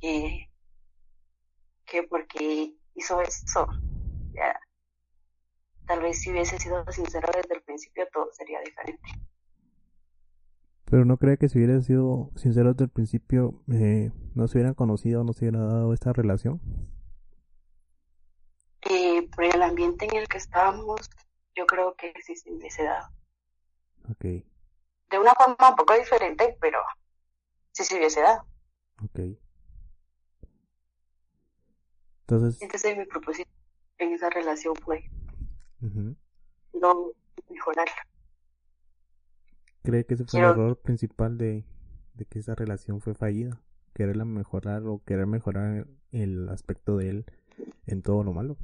que, 0.00 0.50
que 1.86 2.02
porque 2.04 2.74
hizo 2.94 3.20
eso. 3.20 3.66
Ya, 4.32 4.58
tal 5.86 6.00
vez 6.00 6.20
si 6.20 6.30
hubiese 6.30 6.58
sido 6.58 6.84
sincero 6.90 7.28
desde 7.34 7.54
el 7.54 7.62
principio 7.62 8.06
todo 8.12 8.28
sería 8.32 8.60
diferente. 8.60 9.08
Pero 10.86 11.04
no 11.04 11.16
cree 11.16 11.38
que 11.38 11.48
si 11.48 11.58
hubiera 11.58 11.80
sido 11.80 12.30
sincero 12.36 12.72
desde 12.72 12.84
el 12.84 12.90
principio, 12.90 13.62
eh, 13.72 14.12
no 14.34 14.46
se 14.48 14.58
hubieran 14.58 14.74
conocido, 14.74 15.24
no 15.24 15.32
se 15.32 15.44
hubiera 15.44 15.64
dado 15.66 15.92
esta 15.92 16.12
relación. 16.12 16.60
Eh, 18.90 19.28
por 19.34 19.44
el 19.44 19.62
ambiente 19.62 20.06
en 20.06 20.16
el 20.16 20.28
que 20.28 20.36
estábamos, 20.36 21.10
yo 21.56 21.66
creo 21.66 21.94
que 21.96 22.12
sí 22.22 22.36
se 22.36 22.52
hubiese 22.52 22.84
dado. 22.84 23.08
Ok, 24.10 24.24
De 25.10 25.18
una 25.18 25.32
forma 25.32 25.70
un 25.70 25.76
poco 25.76 25.94
diferente, 25.94 26.58
pero 26.60 26.78
sí 27.72 27.84
se 27.84 27.96
hubiese 27.96 28.22
dado. 28.22 28.46
ok. 29.04 29.18
Entonces, 32.26 32.64
Entonces 32.64 32.96
mi 32.96 33.04
propósito 33.06 33.48
en 33.98 34.12
esa 34.14 34.28
relación 34.28 34.74
fue 34.74 35.04
ujú, 35.82 36.16
no 36.74 37.12
mejorarla. 37.48 38.06
¿cree 39.82 40.04
que 40.04 40.14
ese 40.14 40.24
fue 40.24 40.40
el 40.40 40.46
error 40.46 40.80
principal 40.80 41.38
de, 41.38 41.64
de 42.14 42.24
que 42.26 42.38
esa 42.40 42.54
relación 42.54 43.00
fue 43.00 43.14
fallida? 43.14 43.60
Quererla 43.94 44.24
mejorar 44.24 44.82
o 44.86 45.02
querer 45.04 45.26
mejorar 45.26 45.86
el 46.12 46.48
aspecto 46.48 46.96
de 46.96 47.10
él 47.10 47.26
en 47.86 48.02
todo 48.02 48.24
lo 48.24 48.32
malo. 48.32 48.56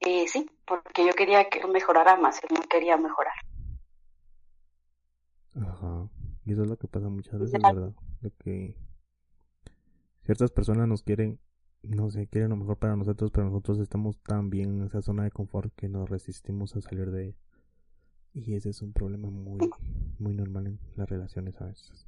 Eh, 0.00 0.26
sí, 0.28 0.46
porque 0.70 1.04
yo 1.04 1.12
quería 1.14 1.48
que 1.48 1.66
mejorara 1.66 2.16
más, 2.16 2.40
él 2.44 2.50
no 2.54 2.62
quería 2.68 2.96
mejorar. 2.96 3.34
Ajá. 5.56 6.08
Y 6.46 6.52
eso 6.52 6.62
es 6.62 6.68
lo 6.68 6.76
que 6.76 6.86
pasa 6.86 7.08
muchas 7.08 7.40
veces. 7.40 7.60
¿verdad? 7.60 7.92
De 8.20 8.30
que 8.30 8.76
ciertas 10.24 10.52
personas 10.52 10.86
nos 10.86 11.02
quieren, 11.02 11.40
no 11.82 12.08
sé, 12.10 12.28
quieren 12.28 12.50
lo 12.50 12.56
mejor 12.56 12.78
para 12.78 12.94
nosotros, 12.94 13.32
pero 13.32 13.46
nosotros 13.46 13.80
estamos 13.80 14.16
tan 14.22 14.48
bien 14.48 14.76
en 14.76 14.86
esa 14.86 15.02
zona 15.02 15.24
de 15.24 15.32
confort 15.32 15.74
que 15.74 15.88
nos 15.88 16.08
resistimos 16.08 16.76
a 16.76 16.80
salir 16.80 17.10
de 17.10 17.24
ella. 17.24 17.36
Y 18.32 18.54
ese 18.54 18.70
es 18.70 18.80
un 18.80 18.92
problema 18.92 19.28
muy, 19.28 19.58
muy 20.20 20.34
normal 20.34 20.68
en 20.68 20.78
las 20.94 21.10
relaciones 21.10 21.60
a 21.60 21.66
veces. 21.66 22.06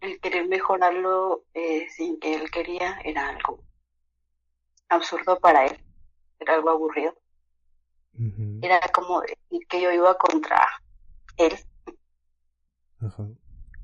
El 0.00 0.18
querer 0.20 0.48
mejorarlo 0.48 1.44
eh, 1.52 1.86
sin 1.90 2.18
que 2.18 2.36
él 2.36 2.50
quería 2.50 2.98
era 3.04 3.28
algo 3.28 3.62
absurdo 4.90 5.38
para 5.40 5.66
él, 5.66 5.82
era 6.38 6.54
algo 6.54 6.70
aburrido. 6.70 7.14
Era 8.60 8.80
como 8.92 9.22
decir 9.22 9.66
que 9.68 9.80
yo 9.80 9.90
iba 9.92 10.18
contra 10.18 10.60
él. 11.38 11.58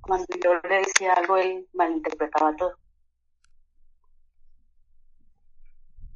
Cuando 0.03 0.27
yo 0.43 0.61
le 0.69 0.79
decía 0.79 1.15
algo, 1.15 1.39
él 1.39 1.67
malinterpretaba 1.73 2.55
todo. 2.57 2.77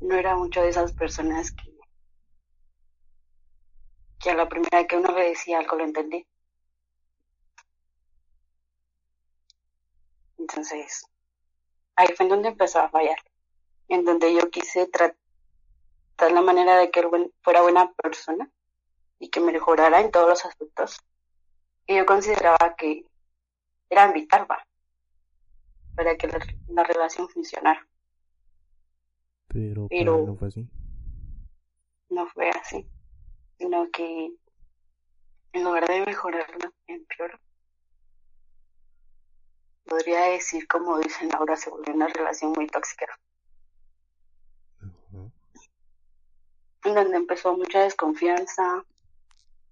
No 0.00 0.14
era 0.14 0.36
mucho 0.36 0.60
de 0.60 0.68
esas 0.68 0.92
personas 0.92 1.52
que, 1.52 1.72
que 4.18 4.30
a 4.30 4.34
la 4.34 4.48
primera 4.48 4.86
que 4.86 4.96
uno 4.96 5.12
le 5.12 5.30
decía 5.30 5.60
algo 5.60 5.76
lo 5.76 5.84
entendí. 5.84 6.26
Entonces, 10.38 11.06
ahí 11.96 12.08
fue 12.16 12.24
en 12.24 12.30
donde 12.30 12.48
empezó 12.48 12.80
a 12.80 12.88
fallar, 12.90 13.18
en 13.90 14.04
donde 14.04 14.32
yo 14.34 14.48
quise 14.50 14.86
tratar 14.86 15.16
la 16.32 16.40
manera 16.42 16.76
de 16.78 16.90
que 16.90 17.00
él 17.00 17.06
buen- 17.08 17.32
fuera 17.42 17.60
buena 17.62 17.92
persona 17.92 18.50
y 19.18 19.28
que 19.28 19.40
mejorara 19.40 20.00
en 20.00 20.10
todos 20.10 20.28
los 20.28 20.44
aspectos 20.44 20.98
que 21.86 21.96
yo 21.96 22.06
consideraba 22.06 22.74
que 22.76 23.04
eran 23.90 24.12
vital 24.12 24.46
va, 24.50 24.64
para 25.96 26.16
que 26.16 26.28
la, 26.28 26.38
la 26.68 26.84
relación 26.84 27.28
funcionara. 27.28 27.86
Pero, 29.48 29.88
Pero- 29.88 30.24
no 30.26 30.36
fue 30.36 30.48
así. 30.48 30.68
No 32.10 32.26
fue 32.28 32.50
así, 32.50 32.86
sino 33.58 33.90
que 33.90 34.32
en 35.52 35.64
lugar 35.64 35.86
de 35.88 36.04
mejorarla, 36.06 36.72
empeoró. 36.86 37.38
Podría 39.84 40.22
decir, 40.26 40.68
como 40.68 40.98
dicen 41.00 41.30
ahora, 41.34 41.56
se 41.56 41.70
volvió 41.70 41.92
una 41.94 42.06
relación 42.06 42.52
muy 42.52 42.66
tóxica, 42.68 43.06
Ajá. 44.78 45.30
Donde 46.82 47.16
empezó 47.16 47.56
mucha 47.56 47.82
desconfianza 47.82 48.84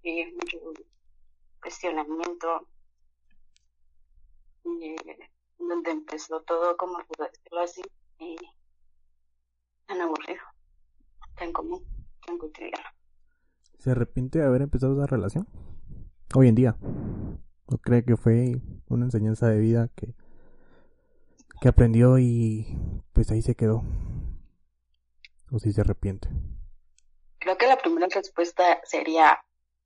y 0.03 0.25
mucho 0.25 0.57
cuestionamiento, 1.61 2.67
y 4.63 4.95
en 5.59 5.67
donde 5.67 5.91
empezó 5.91 6.41
todo, 6.41 6.77
como 6.77 6.99
decirlo 6.99 7.59
así, 7.61 7.81
y 8.19 8.37
tan 9.87 10.01
aburrido, 10.01 10.41
tan 11.35 11.51
común, 11.51 11.83
tan 12.25 12.37
cotidiano. 12.37 12.85
¿Se 13.79 13.91
arrepiente 13.91 14.39
de 14.39 14.45
haber 14.45 14.61
empezado 14.61 14.93
esa 14.93 15.07
relación? 15.07 15.47
Hoy 16.35 16.47
en 16.47 16.55
día. 16.55 16.77
¿O 17.65 17.77
cree 17.77 18.03
que 18.03 18.17
fue 18.17 18.61
una 18.87 19.05
enseñanza 19.05 19.47
de 19.47 19.59
vida 19.59 19.89
que, 19.95 20.15
que 21.61 21.67
aprendió 21.67 22.19
y 22.19 22.67
pues 23.13 23.31
ahí 23.31 23.41
se 23.41 23.55
quedó? 23.55 23.83
¿O 25.51 25.59
si 25.59 25.71
se 25.71 25.81
arrepiente? 25.81 26.29
Creo 27.39 27.57
que 27.57 27.67
la 27.67 27.77
primera 27.77 28.07
respuesta 28.07 28.81
sería, 28.83 29.43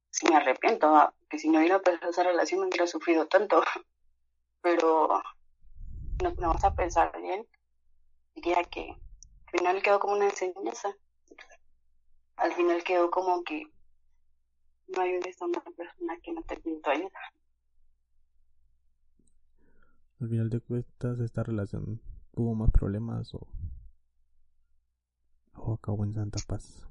si 0.10 0.28
me 0.28 0.36
arrepiento, 0.36 0.92
¿va? 0.92 1.14
que 1.30 1.40
si 1.40 1.50
no 1.50 1.60
hubiera 1.60 1.76
empezado 1.76 2.12
esa 2.12 2.24
relación 2.24 2.62
no 2.62 2.68
hubiera 2.68 2.88
sufrido 2.88 3.28
tanto. 3.28 3.64
Pero 4.62 5.22
nos 6.22 6.34
ponemos 6.34 6.64
a 6.64 6.74
pensar 6.74 7.12
bien, 7.22 7.46
diría 8.36 8.64
que 8.64 8.90
al 8.90 9.60
final 9.60 9.82
quedó 9.84 10.00
como 10.00 10.14
una 10.14 10.26
enseñanza. 10.26 10.96
Al 12.38 12.54
final 12.54 12.84
quedó 12.84 13.12
como 13.12 13.44
que 13.44 13.68
no 14.88 15.02
a 15.02 15.06
una 15.46 15.62
persona 15.62 16.20
que 16.22 16.32
no 16.32 16.42
te 16.44 16.58
pidió 16.58 16.82
ayuda. 16.86 17.20
Al 20.20 20.30
final 20.30 20.50
de 20.50 20.60
cuentas, 20.60 21.20
esta 21.20 21.44
relación 21.44 22.02
tuvo 22.32 22.56
más 22.56 22.72
problemas 22.72 23.34
o, 23.34 23.48
o 25.56 25.74
acabó 25.74 26.04
en 26.06 26.14
santa 26.14 26.40
paz. 26.48 26.88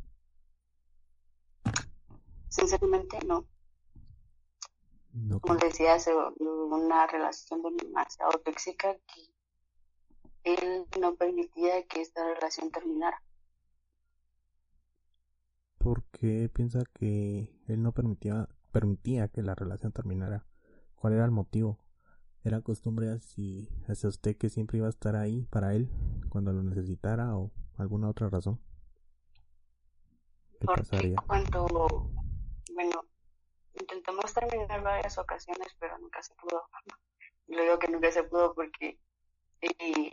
Sinceramente, 2.53 3.19
no. 3.27 3.47
No 5.15 5.41
Como 5.41 5.55
decía, 5.57 5.97
volvió 6.07 6.67
una 6.67 7.07
relación 7.07 7.63
demasiado 7.79 8.33
tóxica 8.45 8.95
que 8.95 9.33
él 10.45 10.87
no 11.01 11.15
permitía 11.17 11.83
que 11.87 12.03
esta 12.03 12.23
relación 12.35 12.71
terminara. 12.71 13.23
¿Por 15.79 16.05
qué 16.13 16.51
piensa 16.53 16.81
que 16.93 17.59
él 17.69 17.83
no 17.83 17.93
permitía, 17.93 18.49
permitía 18.71 19.29
que 19.29 19.43
la 19.43 19.55
relación 19.55 19.93
terminara? 19.93 20.45
¿Cuál 20.95 21.15
era 21.15 21.25
el 21.25 21.31
motivo? 21.31 21.79
¿Era 22.45 22.61
costumbre 22.61 23.09
así 23.11 23.71
hacia 23.89 24.11
usted 24.11 24.37
que 24.37 24.51
siempre 24.51 24.77
iba 24.77 24.89
a 24.89 24.91
estar 24.91 25.17
ahí 25.17 25.47
para 25.51 25.75
él 25.75 25.89
cuando 26.29 26.53
lo 26.53 26.63
necesitara 26.63 27.35
o 27.35 27.51
alguna 27.79 28.11
otra 28.11 28.29
razón? 28.29 28.61
¿Qué 30.61 30.67
Porque 30.67 30.75
pasaría? 30.75 31.23
cuando, 31.27 32.11
bueno, 32.75 33.05
intentamos 33.75 34.33
terminar 34.33 34.83
varias 34.83 35.19
ocasiones, 35.19 35.69
pero 35.79 35.99
nunca 35.99 36.23
se 36.23 36.35
pudo. 36.35 36.63
Lo 37.49 37.63
digo 37.63 37.79
que 37.79 37.89
nunca 37.89 38.11
se 38.11 38.25
pudo 38.25 38.55
porque 38.55 38.99
eh, 39.61 40.13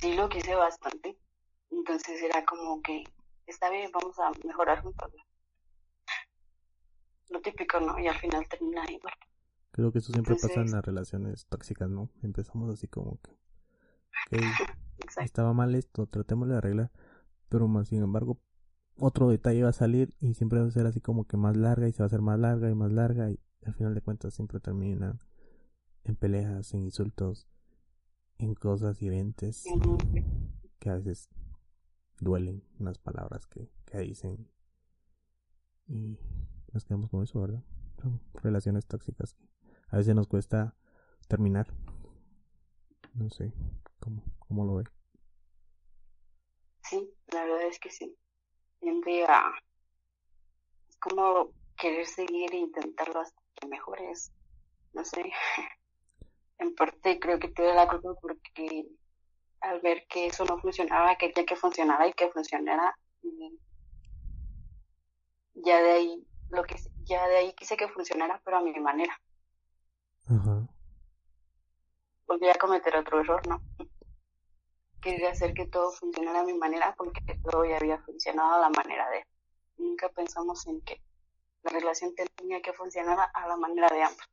sí 0.00 0.14
lo 0.14 0.28
quise 0.28 0.54
bastante. 0.54 1.16
Entonces 1.70 2.22
era 2.22 2.44
como 2.44 2.80
que, 2.82 3.04
está 3.46 3.70
bien, 3.70 3.90
vamos 3.92 4.18
a 4.18 4.30
mejorar 4.46 4.82
juntos. 4.82 5.12
Lo 7.30 7.40
típico, 7.40 7.80
¿no? 7.80 7.98
Y 7.98 8.06
al 8.06 8.18
final 8.18 8.46
termina 8.48 8.84
igual. 8.90 9.14
Creo 9.72 9.90
que 9.90 9.98
eso 9.98 10.12
siempre 10.12 10.36
pasa 10.36 10.60
en 10.60 10.70
las 10.70 10.84
relaciones 10.84 11.46
tóxicas, 11.46 11.88
¿no? 11.88 12.08
Empezamos 12.22 12.72
así 12.72 12.86
como 12.86 13.18
que, 14.30 14.36
estaba 15.20 15.52
mal 15.52 15.74
esto, 15.74 16.06
tratémoslo 16.06 16.52
de 16.52 16.58
arreglar, 16.58 16.92
pero 17.48 17.66
más 17.66 17.88
sin 17.88 18.02
embargo, 18.02 18.38
otro 18.98 19.28
detalle 19.28 19.62
va 19.62 19.70
a 19.70 19.72
salir 19.72 20.14
y 20.20 20.34
siempre 20.34 20.60
va 20.60 20.66
a 20.66 20.70
ser 20.70 20.86
así 20.86 21.00
como 21.00 21.26
que 21.26 21.36
más 21.36 21.56
larga 21.56 21.88
y 21.88 21.92
se 21.92 21.98
va 21.98 22.04
a 22.04 22.06
hacer 22.06 22.22
más 22.22 22.38
larga 22.38 22.70
y 22.70 22.74
más 22.74 22.92
larga 22.92 23.30
y 23.30 23.40
al 23.64 23.74
final 23.74 23.94
de 23.94 24.02
cuentas 24.02 24.34
siempre 24.34 24.60
terminan 24.60 25.20
en 26.04 26.16
peleas, 26.16 26.74
en 26.74 26.84
insultos, 26.84 27.48
en 28.38 28.54
cosas 28.54 29.00
hirientes 29.00 29.64
que 30.78 30.90
a 30.90 30.96
veces 30.96 31.28
duelen 32.20 32.62
unas 32.78 32.98
palabras 32.98 33.46
que, 33.46 33.70
que 33.86 33.98
dicen 33.98 34.48
y 35.86 36.18
nos 36.72 36.84
quedamos 36.84 37.10
con 37.10 37.22
eso, 37.22 37.40
¿verdad? 37.40 37.62
Son 38.00 38.20
relaciones 38.34 38.86
tóxicas 38.86 39.34
que 39.34 39.48
a 39.88 39.96
veces 39.98 40.14
nos 40.14 40.26
cuesta 40.26 40.76
terminar. 41.28 41.72
No 43.14 43.30
sé, 43.30 43.52
¿cómo, 44.00 44.22
cómo 44.38 44.64
lo 44.64 44.76
ve? 44.76 44.84
Sí, 46.82 47.14
la 47.32 47.44
verdad 47.44 47.68
es 47.68 47.78
que 47.78 47.90
sí. 47.90 48.16
Tiende 48.84 49.24
a... 49.24 49.50
Es 50.90 50.98
como 50.98 51.52
querer 51.74 52.06
seguir 52.06 52.52
e 52.52 52.58
intentarlo 52.58 53.20
hasta 53.20 53.40
que 53.54 53.66
mejores. 53.66 54.30
No 54.92 55.02
sé. 55.06 55.32
en 56.58 56.74
parte 56.74 57.18
creo 57.18 57.38
que 57.38 57.48
tuve 57.48 57.72
la 57.72 57.88
culpa 57.88 58.12
porque 58.20 58.86
al 59.62 59.80
ver 59.80 60.06
que 60.06 60.26
eso 60.26 60.44
no 60.44 60.58
funcionaba, 60.58 61.16
quería 61.16 61.46
que 61.46 61.56
funcionara 61.56 62.06
y 62.06 62.12
que 62.12 62.28
funcionara. 62.28 62.94
Y 63.22 63.58
ya 65.54 65.80
de 65.80 65.92
ahí, 65.92 66.26
lo 66.50 66.62
que 66.64 66.76
ya 67.04 67.26
de 67.26 67.36
ahí 67.36 67.54
quise 67.54 67.78
que 67.78 67.88
funcionara, 67.88 68.42
pero 68.44 68.58
a 68.58 68.60
mi 68.60 68.78
manera. 68.80 69.18
Ajá. 70.26 70.68
Volví 72.26 72.50
a 72.50 72.54
cometer 72.56 72.94
otro 72.96 73.20
error, 73.20 73.48
¿no? 73.48 73.62
Quería 75.04 75.32
hacer 75.32 75.52
que 75.52 75.66
todo 75.66 75.92
funcionara 75.92 76.40
a 76.40 76.44
mi 76.44 76.54
manera 76.54 76.94
porque 76.96 77.20
todo 77.42 77.66
ya 77.66 77.76
había 77.76 77.98
funcionado 77.98 78.54
a 78.54 78.58
la 78.58 78.70
manera 78.70 79.10
de 79.10 79.22
Nunca 79.76 80.08
pensamos 80.08 80.66
en 80.66 80.80
que 80.80 81.02
la 81.62 81.70
relación 81.72 82.14
tenía 82.36 82.62
que 82.62 82.72
funcionar 82.72 83.18
a 83.34 83.48
la 83.48 83.56
manera 83.58 83.88
de 83.92 84.02
ambos. 84.02 84.24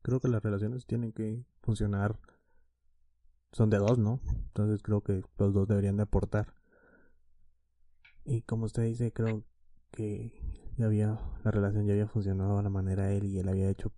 Creo 0.00 0.18
que 0.18 0.28
las 0.28 0.42
relaciones 0.42 0.86
tienen 0.86 1.12
que 1.12 1.44
funcionar. 1.60 2.18
Son 3.52 3.68
de 3.68 3.76
dos, 3.76 3.98
¿no? 3.98 4.18
Entonces 4.46 4.82
creo 4.82 5.02
que 5.02 5.22
los 5.36 5.52
dos 5.52 5.68
deberían 5.68 5.98
de 5.98 6.04
aportar. 6.04 6.54
Y 8.24 8.40
como 8.42 8.64
usted 8.64 8.84
dice, 8.84 9.12
creo 9.12 9.44
que 9.90 10.32
ya 10.78 10.86
había, 10.86 11.20
la 11.44 11.50
relación 11.50 11.86
ya 11.86 11.92
había 11.92 12.08
funcionado 12.08 12.58
a 12.58 12.62
la 12.62 12.70
manera 12.70 13.08
de 13.08 13.18
él 13.18 13.26
y 13.26 13.38
él 13.38 13.48
había 13.50 13.68
hecho 13.68 13.92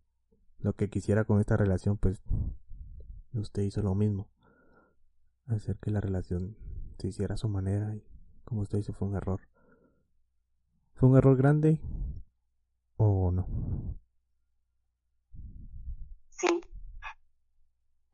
lo 0.58 0.72
que 0.72 0.90
quisiera 0.90 1.24
con 1.24 1.38
esta 1.38 1.56
relación, 1.56 1.98
pues 1.98 2.20
usted 3.34 3.62
hizo 3.62 3.82
lo 3.82 3.94
mismo. 3.94 4.28
Hacer 5.46 5.76
que 5.78 5.90
la 5.90 6.00
relación 6.00 6.56
se 6.98 7.08
hiciera 7.08 7.34
a 7.34 7.38
su 7.38 7.48
manera 7.48 7.94
y 7.94 8.02
como 8.44 8.62
usted 8.62 8.78
dice 8.78 8.92
fue 8.92 9.08
un 9.08 9.16
error. 9.16 9.40
¿Fue 10.94 11.08
un 11.08 11.16
error 11.16 11.36
grande 11.36 11.80
o 12.96 13.30
no? 13.30 13.46
Sí, 16.30 16.60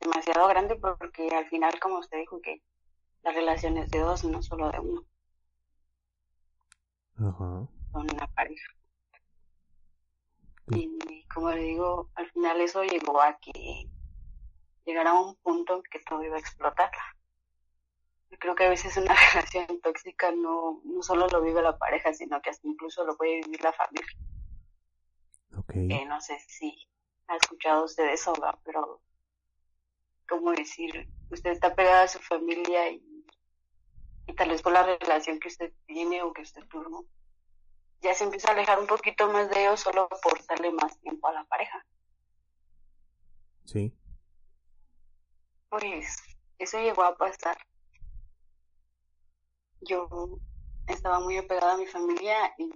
demasiado 0.00 0.48
grande 0.48 0.76
porque 0.76 1.28
al 1.28 1.46
final, 1.48 1.78
como 1.80 1.98
usted 1.98 2.18
dijo, 2.18 2.40
que 2.40 2.62
la 3.22 3.32
relación 3.32 3.76
es 3.76 3.90
de 3.90 3.98
dos, 4.00 4.24
no 4.24 4.42
solo 4.42 4.70
de 4.70 4.80
uno. 4.80 5.06
Ajá. 7.16 7.68
Con 7.92 8.02
una 8.02 8.26
pareja. 8.34 8.66
Y 10.72 11.24
como 11.34 11.50
le 11.50 11.62
digo, 11.62 12.10
al 12.14 12.30
final 12.30 12.60
eso 12.60 12.82
llegó 12.84 13.20
a 13.20 13.36
que 13.38 13.90
llegara 14.84 15.10
a 15.10 15.20
un 15.20 15.37
punto 15.37 15.76
en 15.76 15.82
que 15.84 16.00
todo 16.00 16.22
iba 16.25 16.37
a 16.37 16.40
explotar. 16.40 16.90
Yo 18.30 18.38
creo 18.38 18.54
que 18.54 18.64
a 18.64 18.70
veces 18.70 18.96
una 18.96 19.14
relación 19.34 19.80
tóxica 19.80 20.30
no, 20.32 20.80
no 20.84 21.02
solo 21.02 21.26
lo 21.28 21.42
vive 21.42 21.62
la 21.62 21.78
pareja, 21.78 22.12
sino 22.14 22.40
que 22.40 22.50
hasta 22.50 22.66
incluso 22.66 23.04
lo 23.04 23.16
puede 23.16 23.42
vivir 23.42 23.62
la 23.62 23.72
familia. 23.72 24.16
Okay. 25.56 25.92
Eh, 25.92 26.06
no 26.06 26.20
sé 26.20 26.38
si 26.46 26.88
ha 27.26 27.37
escuchado 27.37 27.84
usted 27.84 28.08
eso, 28.12 28.32
pero 28.64 29.00
como 30.28 30.52
decir, 30.52 31.08
usted 31.30 31.50
está 31.50 31.75
pegada 31.75 32.04
a 32.04 32.08
su 32.08 32.20
familia 32.20 32.88
y, 32.90 33.02
y 34.26 34.34
tal 34.34 34.50
vez 34.50 34.62
por 34.62 34.72
la 34.72 34.84
relación 34.84 35.40
que 35.40 35.49
usted 35.49 35.72
tiene 35.87 36.22
o 36.22 36.32
que 36.32 36.42
usted 36.42 36.64
tuvo, 36.66 37.06
ya 38.00 38.14
se 38.14 38.25
empieza 38.25 38.49
a 38.49 38.52
alejar 38.52 38.78
un 38.78 38.87
poquito 38.87 39.28
más 39.28 39.50
de 39.50 39.62
ellos 39.62 39.80
solo 39.80 40.08
por 40.22 40.44
darle 40.46 40.70
más 40.72 40.99
tiempo 41.00 41.28
a 41.28 41.32
la 41.32 41.44
pareja. 41.44 41.84
Sí. 43.64 43.94
Pues 45.70 46.16
eso 46.58 46.78
llegó 46.78 47.04
a 47.04 47.16
pasar. 47.16 47.56
Yo 49.80 50.08
estaba 50.88 51.20
muy 51.20 51.38
apegada 51.38 51.74
a 51.74 51.78
mi 51.78 51.86
familia 51.86 52.52
y 52.58 52.70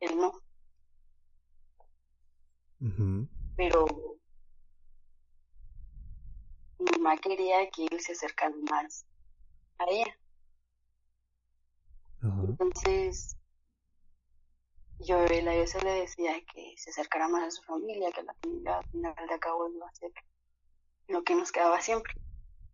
él 0.00 0.16
no. 0.18 0.32
Pero 3.56 3.86
mi 6.78 6.90
mamá 6.98 7.16
quería 7.16 7.70
que 7.70 7.86
él 7.86 8.00
se 8.00 8.12
acercara 8.12 8.54
más 8.70 9.06
a 9.78 9.84
ella. 9.88 10.18
Entonces, 12.22 13.36
yo 14.98 15.16
a 15.16 15.66
se 15.66 15.80
le 15.80 15.90
decía 15.92 16.34
que 16.52 16.74
se 16.76 16.90
acercara 16.90 17.28
más 17.28 17.44
a 17.44 17.50
su 17.50 17.62
familia, 17.62 18.12
que 18.12 18.22
la 18.22 18.34
familia 18.34 18.78
al 18.78 18.86
final 18.86 19.14
de 19.28 19.38
cabo 19.38 19.68
iba 19.68 19.86
a 19.86 19.90
hacer 19.90 20.12
lo 21.08 21.22
que 21.24 21.34
nos 21.34 21.50
quedaba 21.50 21.80
siempre, 21.80 22.14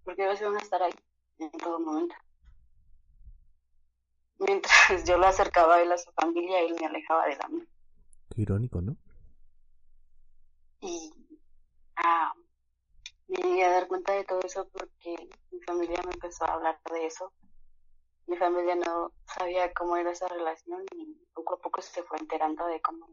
porque 0.08 0.24
ellos 0.24 0.40
iban 0.40 0.56
a 0.56 0.60
estar 0.60 0.82
ahí 0.82 0.94
en 1.38 1.50
todo 1.50 1.78
momento. 1.78 2.14
Mientras 4.38 5.04
yo 5.04 5.18
lo 5.18 5.26
acercaba 5.26 5.74
a 5.74 5.82
él 5.82 5.92
a 5.92 5.98
su 5.98 6.10
familia, 6.12 6.60
él 6.60 6.74
me 6.80 6.86
alejaba 6.86 7.26
de 7.26 7.36
la 7.36 7.48
mía. 7.48 7.66
Qué 8.34 8.40
irónico, 8.40 8.80
¿no? 8.80 8.96
Y 10.80 11.12
ah, 11.96 12.32
me 13.26 13.36
llegué 13.36 13.64
a 13.66 13.72
dar 13.72 13.86
cuenta 13.86 14.14
de 14.14 14.24
todo 14.24 14.40
eso 14.40 14.66
porque 14.72 15.28
mi 15.50 15.60
familia 15.60 16.00
me 16.06 16.12
empezó 16.12 16.46
a 16.46 16.54
hablar 16.54 16.80
de 16.90 17.04
eso 17.04 17.30
mi 18.28 18.36
familia 18.38 18.76
no 18.76 19.12
sabía 19.26 19.70
cómo 19.74 19.98
era 19.98 20.12
esa 20.12 20.26
relación 20.28 20.86
y 20.94 21.18
poco 21.34 21.56
a 21.56 21.58
poco 21.58 21.82
se 21.82 22.02
fue 22.02 22.16
enterando 22.18 22.64
de 22.64 22.80
cómo, 22.80 23.10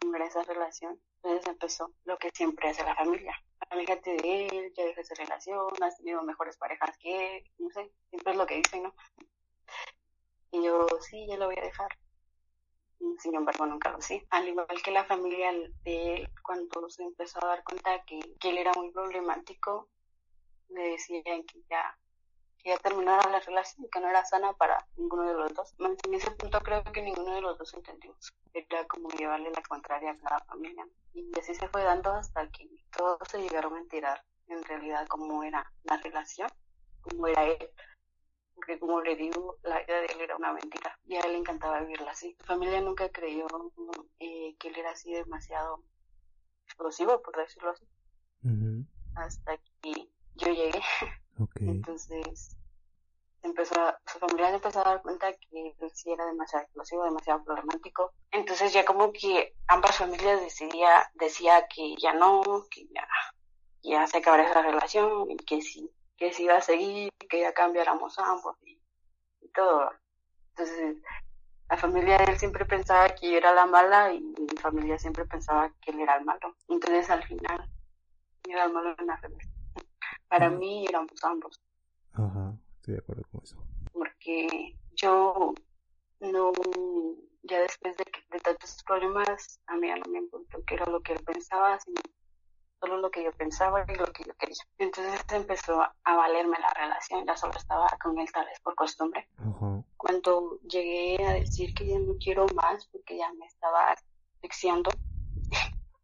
cómo 0.00 0.16
era 0.16 0.26
esa 0.26 0.42
relación. 0.42 1.00
Entonces 1.22 1.46
empezó 1.46 1.92
lo 2.06 2.18
que 2.18 2.30
siempre 2.32 2.70
hace 2.70 2.82
la 2.82 2.96
familia. 2.96 3.40
Aléjate 3.70 4.16
de 4.16 4.46
él, 4.46 4.72
ya 4.76 4.84
deja 4.84 5.00
esa 5.00 5.14
relación, 5.14 5.68
has 5.82 5.96
tenido 5.98 6.22
mejores 6.22 6.56
parejas 6.56 6.96
que 6.98 7.36
él, 7.36 7.44
no 7.58 7.70
sé, 7.70 7.90
siempre 8.08 8.32
es 8.32 8.38
lo 8.38 8.46
que 8.46 8.56
dicen, 8.56 8.82
¿no? 8.82 8.94
Y 10.50 10.64
yo, 10.64 10.86
sí, 11.00 11.26
ya 11.28 11.36
lo 11.36 11.46
voy 11.46 11.56
a 11.58 11.64
dejar. 11.64 11.88
Sin 13.18 13.34
embargo, 13.34 13.66
nunca 13.66 13.90
lo 13.90 14.00
sé. 14.00 14.26
Al 14.30 14.48
igual 14.48 14.66
que 14.82 14.90
la 14.90 15.04
familia 15.04 15.52
de 15.84 16.14
él, 16.14 16.28
cuando 16.42 16.88
se 16.88 17.02
empezó 17.02 17.42
a 17.44 17.48
dar 17.48 17.64
cuenta 17.64 18.02
que, 18.04 18.18
él 18.18 18.58
era 18.58 18.72
muy 18.74 18.90
problemático, 18.90 19.88
me 20.70 20.90
decían 20.90 21.44
que 21.44 21.62
ya 21.68 21.96
que 22.58 22.70
ya 22.70 22.78
terminara 22.78 23.30
la 23.30 23.40
relación 23.40 23.86
y 23.86 23.88
que 23.88 24.00
no 24.00 24.08
era 24.08 24.24
sana 24.24 24.52
para 24.54 24.86
ninguno 24.96 25.22
de 25.24 25.34
los 25.34 25.54
dos. 25.54 25.74
En 25.78 26.14
ese 26.14 26.30
punto 26.32 26.60
creo 26.60 26.82
que 26.84 27.02
ninguno 27.02 27.34
de 27.34 27.40
los 27.40 27.58
dos 27.58 27.72
entendimos. 27.74 28.34
Era 28.52 28.86
como 28.86 29.08
llevarle 29.10 29.50
la 29.50 29.62
contraria 29.62 30.10
a 30.10 30.18
cada 30.18 30.40
familia. 30.40 30.86
Y 31.14 31.30
así 31.38 31.54
se 31.54 31.68
fue 31.68 31.82
dando 31.82 32.12
hasta 32.12 32.48
que 32.50 32.68
todos 32.96 33.18
se 33.28 33.40
llegaron 33.40 33.74
a 33.74 33.80
enterar 33.80 34.22
en 34.48 34.62
realidad 34.64 35.06
cómo 35.08 35.42
era 35.42 35.70
la 35.84 35.96
relación, 35.98 36.48
cómo 37.00 37.26
era 37.26 37.44
él. 37.44 37.70
Porque 38.54 38.78
como 38.78 39.00
le 39.00 39.14
digo, 39.14 39.56
la 39.62 39.78
vida 39.80 40.00
de 40.00 40.06
él 40.06 40.20
era 40.20 40.36
una 40.36 40.52
mentira 40.52 40.98
y 41.04 41.14
a 41.14 41.20
él 41.20 41.32
le 41.32 41.38
encantaba 41.38 41.80
vivirla 41.80 42.10
así. 42.10 42.36
Su 42.40 42.46
familia 42.46 42.80
nunca 42.80 43.08
creyó 43.10 43.46
eh, 44.18 44.56
que 44.58 44.68
él 44.68 44.78
era 44.78 44.90
así 44.90 45.12
demasiado 45.12 45.84
explosivo, 46.64 47.22
por 47.22 47.36
decirlo 47.36 47.70
así. 47.70 47.86
Hasta 49.14 49.56
que 49.80 50.10
yo 50.34 50.52
llegué 50.52 50.80
entonces, 51.60 52.56
empezó 53.42 53.74
su 54.06 54.18
familia 54.18 54.54
empezó 54.54 54.80
a 54.80 54.84
dar 54.84 55.02
cuenta 55.02 55.32
que 55.32 55.74
él 55.78 55.90
sí 55.92 56.10
era 56.10 56.26
demasiado 56.26 56.64
explosivo, 56.64 57.04
demasiado 57.04 57.44
problemático. 57.44 58.12
Entonces 58.30 58.72
ya 58.72 58.84
como 58.84 59.12
que 59.12 59.54
ambas 59.66 59.96
familias 59.96 60.40
decidía, 60.40 61.10
decía 61.14 61.66
que 61.68 61.94
ya 61.96 62.12
no, 62.12 62.42
que 62.70 62.86
ya, 62.88 63.06
ya 63.82 64.06
se 64.06 64.18
acabaría 64.18 64.50
esa 64.50 64.62
relación 64.62 65.30
y 65.30 65.36
que 65.36 65.62
sí, 65.62 65.90
que 66.16 66.32
sí 66.32 66.44
iba 66.44 66.56
a 66.56 66.60
seguir, 66.60 67.10
que 67.28 67.40
ya 67.40 67.52
cambiáramos 67.52 68.18
ambos 68.18 68.56
y, 68.64 68.78
todo. 69.54 69.90
Entonces, 70.50 70.96
la 71.70 71.76
familia 71.76 72.18
de 72.18 72.32
él 72.32 72.38
siempre 72.38 72.64
pensaba 72.64 73.08
que 73.08 73.36
era 73.36 73.52
la 73.52 73.66
mala 73.66 74.12
y 74.12 74.20
mi 74.20 74.56
familia 74.60 74.98
siempre 74.98 75.24
pensaba 75.24 75.72
que 75.80 75.90
él 75.90 76.00
era 76.00 76.16
el 76.16 76.24
malo. 76.24 76.54
Entonces 76.68 77.10
al 77.10 77.24
final, 77.24 77.68
era 78.48 78.64
el 78.64 78.72
malo 78.72 78.94
en 78.98 79.06
la 79.06 79.16
relación. 79.16 79.47
Para 80.28 80.50
mí 80.50 80.86
éramos 80.86 81.22
ambos. 81.22 81.60
Ajá, 82.12 82.56
estoy 82.76 82.94
de 82.94 83.00
acuerdo 83.00 83.22
con 83.30 83.42
eso. 83.42 83.56
Porque 83.92 84.76
yo 84.92 85.54
no, 86.20 86.52
ya 87.42 87.60
después 87.60 87.96
de, 87.96 88.04
de 88.30 88.40
tantos 88.40 88.82
problemas, 88.84 89.60
a 89.66 89.76
mí 89.76 89.88
no 89.88 90.12
me 90.12 90.18
importó 90.18 90.62
qué 90.64 90.74
era 90.74 90.86
lo 90.86 91.00
que 91.00 91.14
él 91.14 91.24
pensaba, 91.24 91.78
sino 91.80 92.00
solo 92.80 92.98
lo 92.98 93.10
que 93.10 93.24
yo 93.24 93.32
pensaba 93.32 93.84
y 93.88 93.94
lo 93.94 94.06
que 94.06 94.24
yo 94.24 94.34
quería. 94.34 94.56
Entonces 94.78 95.24
empezó 95.32 95.82
a 95.82 96.16
valerme 96.16 96.58
la 96.60 96.70
relación, 96.74 97.26
ya 97.26 97.36
solo 97.36 97.54
estaba 97.56 97.88
con 98.02 98.18
él 98.18 98.30
tal 98.32 98.46
vez 98.46 98.60
por 98.60 98.74
costumbre. 98.74 99.28
Cuando 99.96 100.60
llegué 100.62 101.24
a 101.26 101.32
decir 101.32 101.74
que 101.74 101.86
ya 101.86 101.98
no 101.98 102.14
quiero 102.22 102.46
más 102.54 102.86
porque 102.86 103.16
ya 103.18 103.32
me 103.34 103.46
estaba 103.46 103.94
asfixiando, 104.36 104.90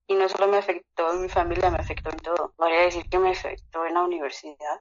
y 0.06 0.14
no 0.14 0.28
solo 0.28 0.48
me 0.48 0.58
afectó 0.58 1.12
en 1.12 1.22
mi 1.22 1.28
familia, 1.28 1.70
me 1.70 1.78
afectó 1.78 2.10
en 2.10 2.18
todo. 2.18 2.52
Podría 2.56 2.80
decir 2.80 3.08
que 3.08 3.18
me 3.18 3.30
afectó 3.30 3.86
en 3.86 3.94
la 3.94 4.02
universidad. 4.02 4.80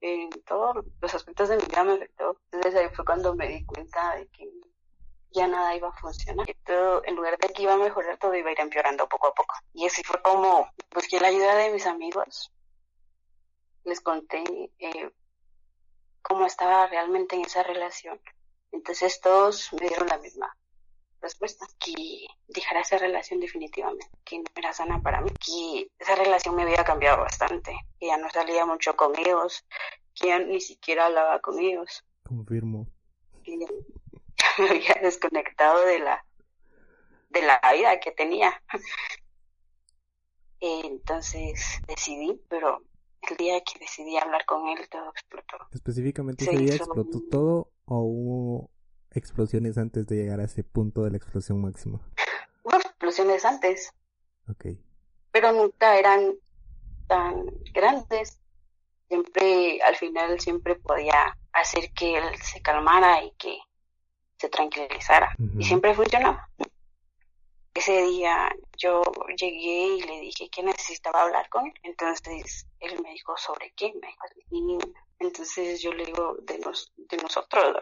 En 0.00 0.30
todos 0.44 0.84
los 1.00 1.14
aspectos 1.14 1.50
de 1.50 1.56
mi 1.56 1.64
vida 1.64 1.84
me 1.84 1.92
afectó. 1.94 2.38
Entonces 2.50 2.80
ahí 2.80 2.88
fue 2.94 3.04
cuando 3.04 3.34
me 3.34 3.48
di 3.48 3.64
cuenta 3.66 4.16
de 4.16 4.26
que 4.28 4.50
ya 5.32 5.46
nada 5.46 5.76
iba 5.76 5.88
a 5.88 5.92
funcionar. 5.92 6.46
Que 6.46 6.54
todo, 6.64 7.02
en 7.04 7.16
lugar 7.16 7.36
de 7.38 7.48
que 7.48 7.62
iba 7.62 7.74
a 7.74 7.78
mejorar, 7.78 8.16
todo 8.18 8.34
iba 8.34 8.48
a 8.48 8.52
ir 8.52 8.60
empeorando 8.60 9.08
poco 9.08 9.28
a 9.28 9.34
poco. 9.34 9.54
Y 9.74 9.86
así 9.86 10.02
fue 10.02 10.22
como 10.22 10.70
busqué 10.94 11.20
la 11.20 11.28
ayuda 11.28 11.56
de 11.56 11.70
mis 11.70 11.86
amigos. 11.86 12.50
Les 13.84 14.00
conté 14.00 14.42
eh, 14.78 15.10
cómo 16.22 16.46
estaba 16.46 16.86
realmente 16.86 17.36
en 17.36 17.44
esa 17.44 17.62
relación. 17.62 18.18
Entonces 18.72 19.20
todos 19.20 19.70
me 19.74 19.88
dieron 19.88 20.08
la 20.08 20.18
misma 20.18 20.56
respuesta, 21.20 21.66
que 21.78 22.26
dejara 22.48 22.80
esa 22.80 22.98
relación 22.98 23.40
definitivamente, 23.40 24.08
que 24.24 24.38
no 24.38 24.44
era 24.56 24.72
sana 24.72 25.00
para 25.02 25.20
mí, 25.20 25.30
que 25.44 25.90
esa 25.98 26.16
relación 26.16 26.54
me 26.54 26.62
había 26.62 26.84
cambiado 26.84 27.18
bastante, 27.18 27.72
que 27.98 28.06
ya 28.06 28.16
no 28.16 28.28
salía 28.30 28.66
mucho 28.66 28.96
con 28.96 29.18
ellos, 29.18 29.64
que 30.14 30.28
ya 30.28 30.38
ni 30.38 30.60
siquiera 30.60 31.06
hablaba 31.06 31.40
con 31.40 31.58
ellos. 31.58 32.04
Confirmo. 32.24 32.86
Que 33.44 33.58
ya 33.58 33.66
me 34.58 34.70
había 34.70 34.94
desconectado 35.02 35.84
de 35.84 35.98
la 36.00 36.24
de 37.30 37.42
la 37.42 37.60
vida 37.72 38.00
que 38.00 38.12
tenía. 38.12 38.60
Entonces 40.60 41.80
decidí, 41.86 42.40
pero 42.48 42.82
el 43.28 43.36
día 43.36 43.60
que 43.60 43.78
decidí 43.78 44.16
hablar 44.18 44.44
con 44.46 44.68
él 44.68 44.88
todo 44.90 45.10
explotó. 45.10 45.56
Específicamente 45.72 46.44
ese 46.44 46.56
día 46.56 46.74
explotó 46.74 47.20
todo 47.30 47.70
o 47.86 47.98
hubo 48.00 48.70
explosiones 49.12 49.78
antes 49.78 50.06
de 50.06 50.16
llegar 50.16 50.40
a 50.40 50.44
ese 50.44 50.62
punto 50.62 51.02
de 51.02 51.10
la 51.10 51.16
explosión 51.16 51.60
máxima? 51.60 52.00
Hubo 52.62 52.76
explosiones 52.76 53.44
antes. 53.44 53.92
Ok. 54.48 54.66
Pero 55.32 55.52
nunca 55.52 55.98
eran 55.98 56.34
tan 57.06 57.46
grandes. 57.72 58.38
Siempre, 59.08 59.80
al 59.82 59.96
final, 59.96 60.38
siempre 60.40 60.76
podía 60.76 61.36
hacer 61.52 61.92
que 61.92 62.16
él 62.16 62.24
se 62.40 62.62
calmara 62.62 63.24
y 63.24 63.32
que 63.32 63.58
se 64.38 64.48
tranquilizara. 64.48 65.34
Y 65.58 65.64
siempre 65.64 65.94
funcionaba. 65.94 66.48
Ese 67.74 68.02
día 68.02 68.50
yo 68.76 69.02
llegué 69.36 69.96
y 69.96 70.02
le 70.02 70.20
dije 70.20 70.48
que 70.50 70.62
necesitaba 70.62 71.22
hablar 71.22 71.48
con 71.48 71.66
él. 71.66 71.74
Entonces 71.82 72.66
él 72.80 73.00
me 73.02 73.12
dijo, 73.12 73.36
¿sobre 73.36 73.72
qué? 73.76 73.92
Me 74.00 74.08
dijo, 74.08 74.78
entonces 75.18 75.82
yo 75.82 75.92
le 75.92 76.06
digo, 76.06 76.36
de, 76.42 76.58
nos, 76.60 76.92
de 76.96 77.16
nosotros, 77.18 77.76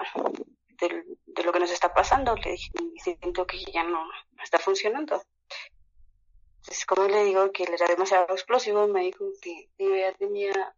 de, 0.81 1.43
lo 1.45 1.53
que 1.53 1.61
nos 1.61 1.71
está 1.71 1.93
pasando. 1.93 2.35
Le 2.37 2.53
dije, 2.53 2.71
siento 3.03 3.47
que 3.47 3.59
ya 3.65 3.85
no 3.85 4.09
está 4.43 4.59
funcionando. 4.59 5.23
Entonces, 6.59 6.87
como 6.87 7.09
le 7.09 7.25
digo 7.25 7.51
que 7.53 7.65
él 7.65 7.75
era 7.75 7.87
demasiado 7.87 8.27
explosivo, 8.31 8.87
me 8.87 9.03
dijo 9.03 9.25
que 9.41 9.69
ya 9.79 10.13
tenía 10.13 10.75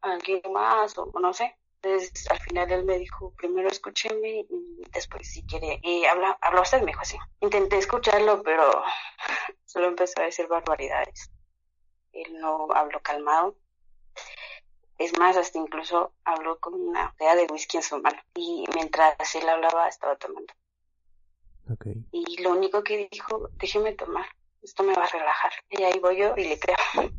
alguien 0.00 0.42
más 0.52 0.96
o 0.98 1.12
no 1.20 1.32
sé. 1.32 1.56
Entonces, 1.82 2.30
al 2.30 2.38
final 2.38 2.70
él 2.70 2.84
me 2.84 2.98
dijo, 2.98 3.32
primero 3.36 3.68
escúcheme 3.68 4.46
y 4.48 4.82
después 4.92 5.28
si 5.28 5.42
quiere, 5.42 5.80
y 5.82 6.04
habla, 6.04 6.38
habla 6.40 6.60
usted, 6.60 6.80
me 6.80 6.86
dijo 6.86 7.00
así. 7.00 7.18
Intenté 7.40 7.78
escucharlo, 7.78 8.42
pero 8.42 8.84
solo 9.64 9.88
empezó 9.88 10.20
a 10.20 10.24
decir 10.24 10.46
barbaridades. 10.46 11.32
Él 12.12 12.38
no 12.38 12.68
habló 12.72 13.00
calmado. 13.00 13.56
Es 15.02 15.18
más, 15.18 15.36
hasta 15.36 15.58
incluso 15.58 16.12
habló 16.24 16.60
con 16.60 16.74
una 16.74 17.08
botella 17.08 17.34
de 17.34 17.46
whisky 17.50 17.78
en 17.78 17.82
su 17.82 18.00
mano. 18.00 18.20
Y 18.36 18.64
mientras 18.72 19.34
él 19.34 19.48
hablaba, 19.48 19.88
estaba 19.88 20.14
tomando. 20.14 20.54
Okay. 21.72 22.04
Y 22.12 22.40
lo 22.40 22.52
único 22.52 22.84
que 22.84 23.08
dijo, 23.10 23.48
déjeme 23.54 23.94
tomar, 23.94 24.26
esto 24.62 24.84
me 24.84 24.94
va 24.94 25.02
a 25.02 25.08
relajar. 25.08 25.50
Y 25.70 25.82
ahí 25.82 25.98
voy 25.98 26.18
yo 26.18 26.34
y 26.36 26.44
le 26.44 26.58
creo. 26.58 26.76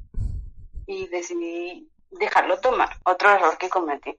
Y 0.86 1.08
decidí 1.08 1.90
dejarlo 2.12 2.60
tomar. 2.60 2.90
Otro 3.06 3.30
error 3.30 3.58
que 3.58 3.70
cometí. 3.70 4.18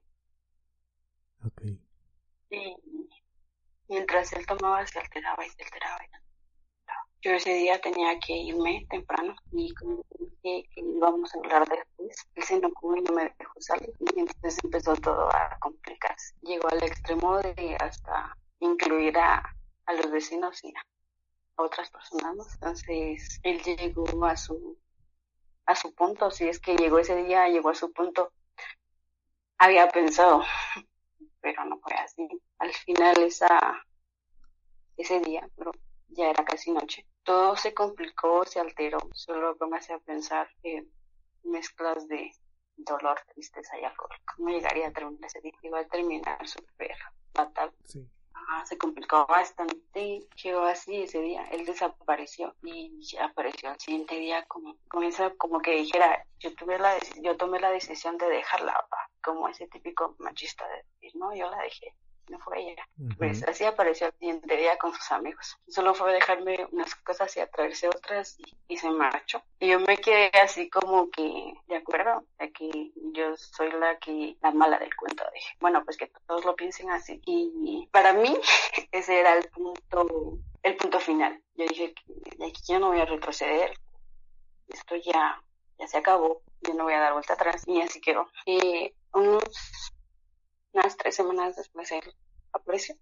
Okay. 1.47 1.79
Y 2.51 2.77
mientras 3.89 4.33
él 4.35 4.47
tomaba, 4.47 4.87
se 4.87 4.99
alteraba 4.99 5.45
y 5.47 5.51
se 5.51 5.63
alteraba. 5.63 5.99
Yo 7.25 7.31
ese 7.33 7.55
día 7.55 7.81
tenía 7.81 8.19
que 8.21 8.35
irme 8.35 8.87
temprano 8.91 9.35
y 9.51 9.73
como 9.75 10.05
que 10.43 10.69
íbamos 10.77 11.35
a 11.35 11.39
hablar 11.39 11.67
después, 11.67 12.29
él 12.35 12.43
se 12.43 12.55
enojó 12.57 12.95
y 12.95 13.01
no 13.01 13.15
me 13.15 13.35
dejó 13.39 13.61
salir. 13.61 13.95
Y 13.99 14.21
entonces 14.21 14.63
empezó 14.63 14.95
todo 14.97 15.35
a 15.35 15.57
complicarse. 15.59 16.35
Llegó 16.43 16.69
al 16.69 16.83
extremo 16.83 17.39
de 17.39 17.77
hasta 17.81 18.37
incluir 18.61 19.17
a, 19.17 19.43
a 19.87 19.93
los 19.95 20.11
vecinos 20.11 20.63
y 20.65 20.69
a 20.77 20.85
otras 21.57 21.91
personas. 21.91 22.53
Entonces 22.57 23.41
él 23.43 23.63
llegó 23.63 24.27
a 24.27 24.37
su 24.37 24.77
a 25.65 25.75
su 25.75 25.95
punto, 25.95 26.31
si 26.31 26.47
es 26.47 26.61
que 26.61 26.77
llegó 26.77 26.99
ese 26.99 27.17
día, 27.17 27.49
llegó 27.49 27.71
a 27.71 27.75
su 27.75 27.91
punto. 27.91 28.33
Había 29.57 29.89
pensado 29.89 30.43
pero 31.41 31.65
no 31.65 31.79
fue 31.79 31.95
así. 31.95 32.29
Al 32.59 32.73
final 32.73 33.23
esa, 33.23 33.83
ese 34.99 35.21
día, 35.21 35.49
pero 35.57 35.73
ya 36.09 36.31
era 36.31 36.45
casi 36.45 36.71
noche, 36.71 37.07
todo 37.25 37.57
se 37.57 37.75
complicó, 37.75 38.45
se 38.45 38.61
alteró, 38.61 38.99
solo 39.13 39.57
comencé 39.57 39.93
a 39.93 39.99
pensar 39.99 40.49
que 40.63 40.87
mezclas 41.43 42.07
de 42.09 42.33
dolor, 42.77 43.19
tristeza 43.35 43.79
y 43.79 43.85
alcohol. 43.85 44.11
¿Cómo 44.37 44.51
llegaría 44.51 44.89
a 44.89 44.93
terminar 44.93 45.25
ese 45.25 45.41
día? 45.41 45.53
Iba 45.63 45.81
a 45.81 45.87
terminar 45.87 46.47
súper 46.47 46.97
fatal. 47.35 47.73
Sí. 47.85 48.09
se 48.67 48.77
complicó 48.79 49.27
bastante, 49.27 50.27
quedó 50.41 50.65
así 50.65 51.03
ese 51.03 51.21
día, 51.21 51.45
él 51.51 51.65
desapareció 51.65 52.55
y 52.63 53.17
apareció 53.19 53.71
al 53.71 53.81
siguiente 53.81 54.17
día 54.17 54.45
como, 54.47 54.77
comienza 54.89 55.31
como 55.37 55.61
que 55.61 55.73
dijera, 55.73 56.27
yo 56.41 56.55
tuve 56.55 56.79
la, 56.79 56.95
yo 57.23 57.37
tomé 57.37 57.59
la 57.59 57.71
decisión 57.71 58.19
de 58.19 58.27
dejarla, 58.27 58.87
como 59.23 59.49
ese 59.49 59.67
típico 59.69 60.15
machista 60.19 60.69
de 60.69 60.85
decir, 61.01 61.17
no, 61.19 61.35
yo 61.35 61.51
la 61.51 61.59
dejé, 61.59 61.95
no 62.29 62.39
fue 62.39 62.61
ella. 62.61 62.87
Pues 63.19 63.47
así 63.47 63.65
apareció 63.65 64.07
el 64.07 64.13
siguiente 64.15 64.57
día 64.57 64.77
con 64.79 64.93
sus 64.93 65.11
amigos. 65.13 65.59
Solo 65.69 65.95
fue 65.95 66.13
dejarme 66.13 66.67
unas 66.73 66.95
cosas 66.97 67.37
y 67.37 67.41
atraerse 67.41 67.89
otras 67.89 68.37
y, 68.69 68.77
se 68.77 68.91
marchó. 68.91 69.43
Y 69.61 69.69
yo 69.69 69.81
me 69.81 69.97
quedé 69.97 70.31
así 70.43 70.69
como 70.69 71.11
que, 71.11 71.55
de 71.69 71.77
acuerdo, 71.77 72.25
de 72.39 72.53
que 72.53 72.93
yo 73.13 73.37
soy 73.37 73.71
la 73.73 73.99
que, 73.99 74.37
la 74.43 74.51
mala 74.51 74.79
del 74.79 74.95
cuento. 74.97 75.25
Dije, 75.33 75.57
bueno, 75.61 75.85
pues 75.85 75.97
que 75.97 76.11
todos 76.27 76.45
lo 76.45 76.57
piensen 76.57 76.91
así. 76.91 77.21
Y 77.25 77.89
para 77.93 78.13
mí 78.13 78.35
ese 78.93 79.21
era 79.21 79.37
el 79.37 79.49
punto, 79.49 80.39
el 80.63 80.77
punto 80.77 81.01
final. 81.01 81.41
Yo 81.55 81.67
dije 81.67 81.95
de 82.39 82.47
aquí 82.47 82.61
yo 82.69 82.79
no 82.79 82.89
voy 82.89 83.01
a 83.01 83.07
retroceder. 83.07 83.79
Esto 84.69 84.97
ya, 84.97 85.41
ya 85.79 85.87
se 85.87 85.99
acabó. 85.99 86.43
Yo 86.63 86.75
no 86.75 86.85
voy 86.85 86.95
a 86.95 87.01
dar 87.01 87.13
vuelta 87.13 87.35
atrás. 87.35 87.63
Y 87.67 87.81
así 87.81 88.01
quedó. 88.01 88.29
Y 88.47 88.93
unos, 89.13 89.94
unas 90.75 90.97
tres 90.97 91.15
semanas 91.15 91.57
después 91.57 91.91
él 91.93 92.15
apareció 92.53 92.95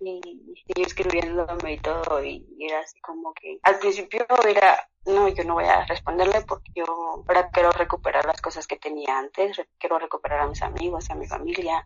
y, 0.00 0.54
yo 0.76 0.82
escribiéndome 0.84 1.74
y 1.74 1.78
todo 1.78 2.22
y 2.22 2.46
era 2.60 2.80
así 2.80 3.00
como 3.00 3.32
que 3.34 3.58
al 3.62 3.78
principio 3.78 4.26
era 4.46 4.88
no 5.06 5.28
yo 5.28 5.44
no 5.44 5.54
voy 5.54 5.64
a 5.64 5.84
responderle 5.86 6.42
porque 6.42 6.70
yo 6.74 6.84
ahora 7.26 7.50
quiero 7.50 7.72
recuperar 7.72 8.26
las 8.26 8.40
cosas 8.40 8.66
que 8.66 8.76
tenía 8.76 9.18
antes 9.18 9.60
quiero 9.78 9.98
recuperar 9.98 10.40
a 10.40 10.48
mis 10.48 10.62
amigos 10.62 11.10
a 11.10 11.14
mi 11.14 11.26
familia 11.26 11.84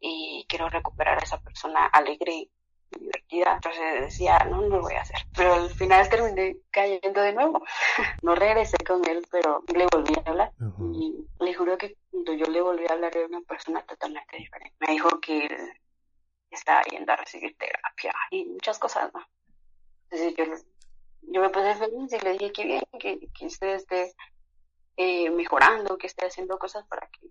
y 0.00 0.46
quiero 0.48 0.68
recuperar 0.68 1.18
a 1.18 1.24
esa 1.24 1.40
persona 1.40 1.86
alegre 1.86 2.50
divertida. 2.90 3.54
Entonces 3.54 4.00
decía, 4.00 4.38
no, 4.50 4.60
no 4.62 4.68
lo 4.68 4.80
voy 4.82 4.94
a 4.94 5.02
hacer. 5.02 5.16
Pero 5.34 5.54
al 5.54 5.70
final 5.70 6.08
terminé 6.08 6.56
cayendo 6.70 7.20
de 7.20 7.32
nuevo. 7.32 7.62
no 8.22 8.34
regresé 8.34 8.76
con 8.78 9.06
él, 9.08 9.26
pero 9.30 9.64
le 9.74 9.86
volví 9.86 10.14
a 10.24 10.30
hablar. 10.30 10.52
Y 10.94 11.26
le 11.40 11.54
juro 11.54 11.76
que 11.78 11.96
cuando 12.10 12.32
yo 12.34 12.46
le 12.46 12.60
volví 12.60 12.84
a 12.88 12.92
hablar 12.92 13.16
era 13.16 13.26
una 13.26 13.40
persona 13.42 13.82
totalmente 13.82 14.36
diferente. 14.36 14.76
Me 14.80 14.92
dijo 14.92 15.20
que 15.20 15.46
él 15.46 15.72
estaba 16.50 16.82
yendo 16.82 17.12
a 17.12 17.16
recibir 17.16 17.56
terapia 17.56 18.14
y 18.30 18.44
muchas 18.44 18.78
cosas, 18.78 19.12
¿no? 19.12 19.20
Entonces 20.08 20.34
yo, 20.36 20.44
yo 21.22 21.40
me 21.40 21.50
puse 21.50 21.74
feliz 21.74 22.12
y 22.12 22.18
le 22.20 22.32
dije 22.32 22.52
que 22.52 22.64
bien, 22.64 22.82
que, 22.98 23.28
que 23.36 23.46
usted 23.46 23.74
esté 23.74 24.14
eh, 24.96 25.30
mejorando, 25.30 25.98
que 25.98 26.06
esté 26.06 26.26
haciendo 26.26 26.58
cosas 26.58 26.86
para 26.86 27.08
que 27.08 27.26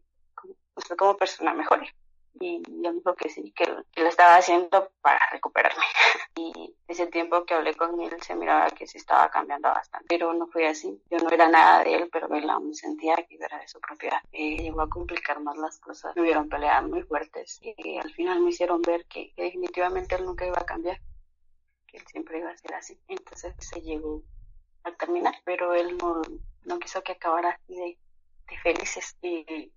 usted 0.75 0.95
como 0.97 1.15
persona 1.15 1.53
mejore 1.53 1.95
y 2.39 2.61
yo 2.81 2.91
dijo 2.91 3.15
que 3.15 3.29
sí, 3.29 3.51
que, 3.51 3.65
lo 3.65 4.07
estaba 4.07 4.35
haciendo 4.35 4.91
para 5.01 5.19
recuperarme. 5.31 5.83
y 6.35 6.75
ese 6.87 7.07
tiempo 7.07 7.45
que 7.45 7.53
hablé 7.53 7.73
con 7.75 7.99
él 8.01 8.21
se 8.21 8.35
miraba 8.35 8.69
que 8.69 8.87
sí 8.87 8.97
estaba 8.97 9.29
cambiando 9.29 9.69
bastante, 9.69 10.05
pero 10.09 10.33
no 10.33 10.47
fue 10.47 10.67
así. 10.67 11.01
Yo 11.09 11.17
no 11.19 11.29
era 11.29 11.47
nada 11.47 11.83
de 11.83 11.95
él, 11.95 12.09
pero 12.11 12.27
él 12.35 12.49
aún 12.49 12.73
sentía 12.73 13.15
que 13.15 13.35
era 13.39 13.59
de 13.59 13.67
su 13.67 13.79
propiedad. 13.79 14.19
Eh, 14.31 14.57
llegó 14.57 14.81
a 14.81 14.89
complicar 14.89 15.39
más 15.39 15.57
las 15.57 15.79
cosas. 15.79 16.15
Me 16.15 16.23
hubieron 16.23 16.49
peleas 16.49 16.83
muy 16.83 17.03
fuertes 17.03 17.59
y 17.61 17.97
al 17.97 18.11
final 18.13 18.41
me 18.41 18.49
hicieron 18.49 18.81
ver 18.81 19.05
que, 19.05 19.33
definitivamente 19.37 20.15
él 20.15 20.25
nunca 20.25 20.45
iba 20.45 20.59
a 20.59 20.65
cambiar, 20.65 20.99
que 21.87 21.97
él 21.97 22.03
siempre 22.07 22.39
iba 22.39 22.49
a 22.49 22.57
ser 22.57 22.73
así. 22.75 22.99
Entonces 23.07 23.53
se 23.59 23.81
llegó 23.81 24.23
a 24.83 24.91
terminar, 24.91 25.35
pero 25.45 25.73
él 25.73 25.97
no, 25.97 26.21
no 26.63 26.79
quiso 26.79 27.01
que 27.01 27.13
acabara 27.13 27.49
así 27.49 27.75
de, 27.75 27.97
de 28.49 28.57
felices 28.59 29.17
y 29.21 29.71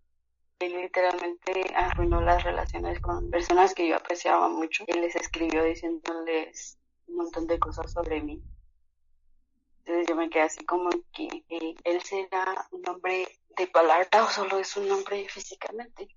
él 0.60 0.72
literalmente 0.80 1.72
arruinó 1.74 2.20
las 2.20 2.42
relaciones 2.42 3.00
con 3.00 3.30
personas 3.30 3.74
que 3.74 3.88
yo 3.88 3.96
apreciaba 3.96 4.48
mucho. 4.48 4.84
Él 4.88 5.02
les 5.02 5.14
escribió 5.14 5.62
diciéndoles 5.62 6.78
un 7.06 7.16
montón 7.16 7.46
de 7.46 7.58
cosas 7.58 7.92
sobre 7.92 8.20
mí. 8.20 8.42
Entonces 9.78 10.06
yo 10.08 10.16
me 10.16 10.28
quedé 10.28 10.42
así 10.42 10.64
como 10.64 10.90
que 11.12 11.28
eh, 11.48 11.74
él 11.84 12.02
será 12.02 12.68
un 12.72 12.86
hombre 12.88 13.28
de 13.56 13.66
palabra 13.68 14.24
o 14.24 14.28
solo 14.28 14.58
es 14.58 14.76
un 14.76 14.90
hombre 14.90 15.28
físicamente, 15.28 16.08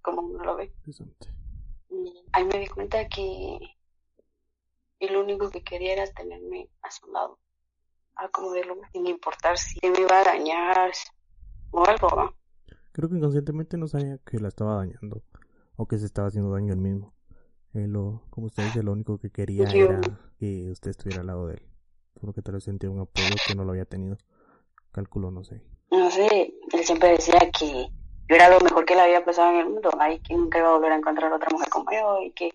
como 0.00 0.22
uno 0.22 0.42
lo 0.44 0.56
ve. 0.56 0.72
Y 1.90 2.24
ahí 2.32 2.44
me 2.44 2.58
di 2.60 2.68
cuenta 2.68 3.08
que 3.08 3.58
lo 5.00 5.20
único 5.20 5.50
que 5.50 5.62
quería 5.62 5.92
era 5.92 6.06
tenerme 6.06 6.70
a 6.82 6.90
su 6.90 7.06
lado, 7.08 7.38
a 8.16 8.28
como 8.28 8.52
de 8.52 8.64
lo 8.64 8.76
sin 8.92 9.06
importar 9.06 9.58
si 9.58 9.78
me 9.82 10.00
iba 10.00 10.20
a 10.20 10.24
dañar 10.24 10.92
o 11.72 11.84
algo. 11.84 12.08
¿no? 12.16 12.43
Creo 12.94 13.10
que 13.10 13.16
inconscientemente 13.16 13.76
no 13.76 13.88
sabía 13.88 14.18
que 14.24 14.38
la 14.38 14.46
estaba 14.46 14.76
dañando 14.76 15.24
o 15.74 15.86
que 15.86 15.98
se 15.98 16.06
estaba 16.06 16.28
haciendo 16.28 16.52
daño 16.52 16.72
él 16.72 16.78
mismo. 16.78 17.12
Eh, 17.74 17.88
lo, 17.88 18.22
como 18.30 18.46
usted 18.46 18.62
dice, 18.62 18.84
lo 18.84 18.92
único 18.92 19.18
que 19.18 19.30
quería 19.30 19.68
era 19.68 20.00
que 20.38 20.70
usted 20.70 20.92
estuviera 20.92 21.22
al 21.22 21.26
lado 21.26 21.48
de 21.48 21.54
él. 21.54 21.62
Solo 22.20 22.32
que 22.32 22.40
tal 22.40 22.54
vez 22.54 22.62
sentía 22.62 22.88
un 22.88 23.00
apoyo 23.00 23.34
que 23.48 23.56
no 23.56 23.64
lo 23.64 23.72
había 23.72 23.84
tenido. 23.84 24.16
Cálculo, 24.92 25.32
no 25.32 25.42
sé. 25.42 25.60
No 25.90 26.08
sé, 26.08 26.54
él 26.72 26.84
siempre 26.84 27.08
decía 27.08 27.40
que 27.58 27.88
yo 28.28 28.36
era 28.36 28.48
lo 28.48 28.60
mejor 28.60 28.84
que 28.84 28.94
le 28.94 29.00
había 29.00 29.24
pasado 29.24 29.50
en 29.50 29.58
el 29.58 29.70
mundo. 29.70 29.90
Ay, 29.98 30.20
que 30.20 30.34
nunca 30.34 30.60
iba 30.60 30.68
a 30.68 30.74
volver 30.74 30.92
a 30.92 30.96
encontrar 30.96 31.32
otra 31.32 31.48
mujer 31.50 31.68
como 31.70 31.90
yo 31.90 32.22
y 32.22 32.30
que, 32.30 32.50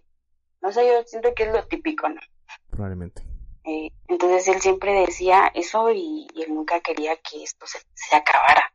no 0.62 0.72
sé, 0.72 0.88
yo 0.88 1.04
siento 1.06 1.34
que 1.36 1.44
es 1.44 1.52
lo 1.52 1.68
típico, 1.68 2.08
¿no? 2.08 2.22
Probablemente. 2.70 3.24
Eh, 3.66 3.92
entonces 4.08 4.48
él 4.48 4.62
siempre 4.62 4.94
decía 5.02 5.52
eso 5.54 5.92
y, 5.92 6.28
él 6.34 6.54
nunca 6.54 6.80
quería 6.80 7.18
que 7.18 7.44
esto 7.44 7.68
se, 7.68 7.80
se, 7.94 8.16
acabara. 8.16 8.72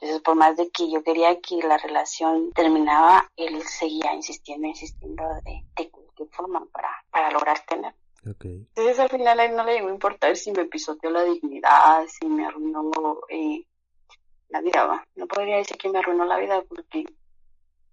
Entonces 0.00 0.22
por 0.22 0.36
más 0.36 0.56
de 0.56 0.70
que 0.70 0.90
yo 0.90 1.02
quería 1.02 1.40
que 1.40 1.56
la 1.56 1.76
relación 1.76 2.52
terminaba, 2.52 3.28
él 3.36 3.60
seguía 3.62 4.14
insistiendo, 4.14 4.68
insistiendo 4.68 5.24
de, 5.44 5.64
de 5.76 5.90
cualquier 5.90 6.28
forma 6.28 6.64
para, 6.66 6.88
para 7.10 7.30
lograr 7.32 7.58
tener. 7.66 7.94
Okay. 8.28 8.66
Entonces 8.74 8.98
al 9.00 9.08
final 9.08 9.40
a 9.40 9.44
él 9.44 9.56
no 9.56 9.64
le 9.64 9.74
llegó 9.74 9.88
a 9.88 9.92
importar 9.92 10.36
si 10.36 10.52
me 10.52 10.66
pisoteó 10.66 11.10
la 11.10 11.24
dignidad, 11.24 12.04
si 12.06 12.26
me 12.28 12.46
arruinó 12.46 12.90
eh, 13.28 13.64
la 14.48 14.60
vida. 14.60 15.04
No 15.16 15.26
podría 15.26 15.56
decir 15.56 15.76
que 15.76 15.88
me 15.88 15.98
arruinó 15.98 16.24
la 16.24 16.38
vida 16.38 16.62
porque 16.68 17.04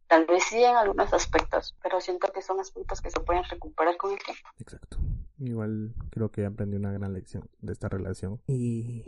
tal 0.08 0.26
vez 0.26 0.44
sí 0.44 0.64
en 0.64 0.76
algunos 0.76 1.12
aspectos, 1.12 1.74
pero 1.82 2.00
siento 2.02 2.32
que 2.32 2.42
son 2.42 2.60
aspectos 2.60 3.02
que 3.02 3.10
se 3.10 3.20
pueden 3.20 3.44
recuperar 3.46 3.98
con 3.98 4.12
el 4.12 4.20
tiempo. 4.20 4.48
Exacto. 4.60 4.98
Igual 5.38 5.94
creo 6.12 6.32
que 6.32 6.46
aprendí 6.46 6.78
una 6.78 6.92
gran 6.92 7.14
lección 7.14 7.50
de 7.60 7.74
esta 7.74 7.90
relación 7.90 8.42
y 8.48 9.04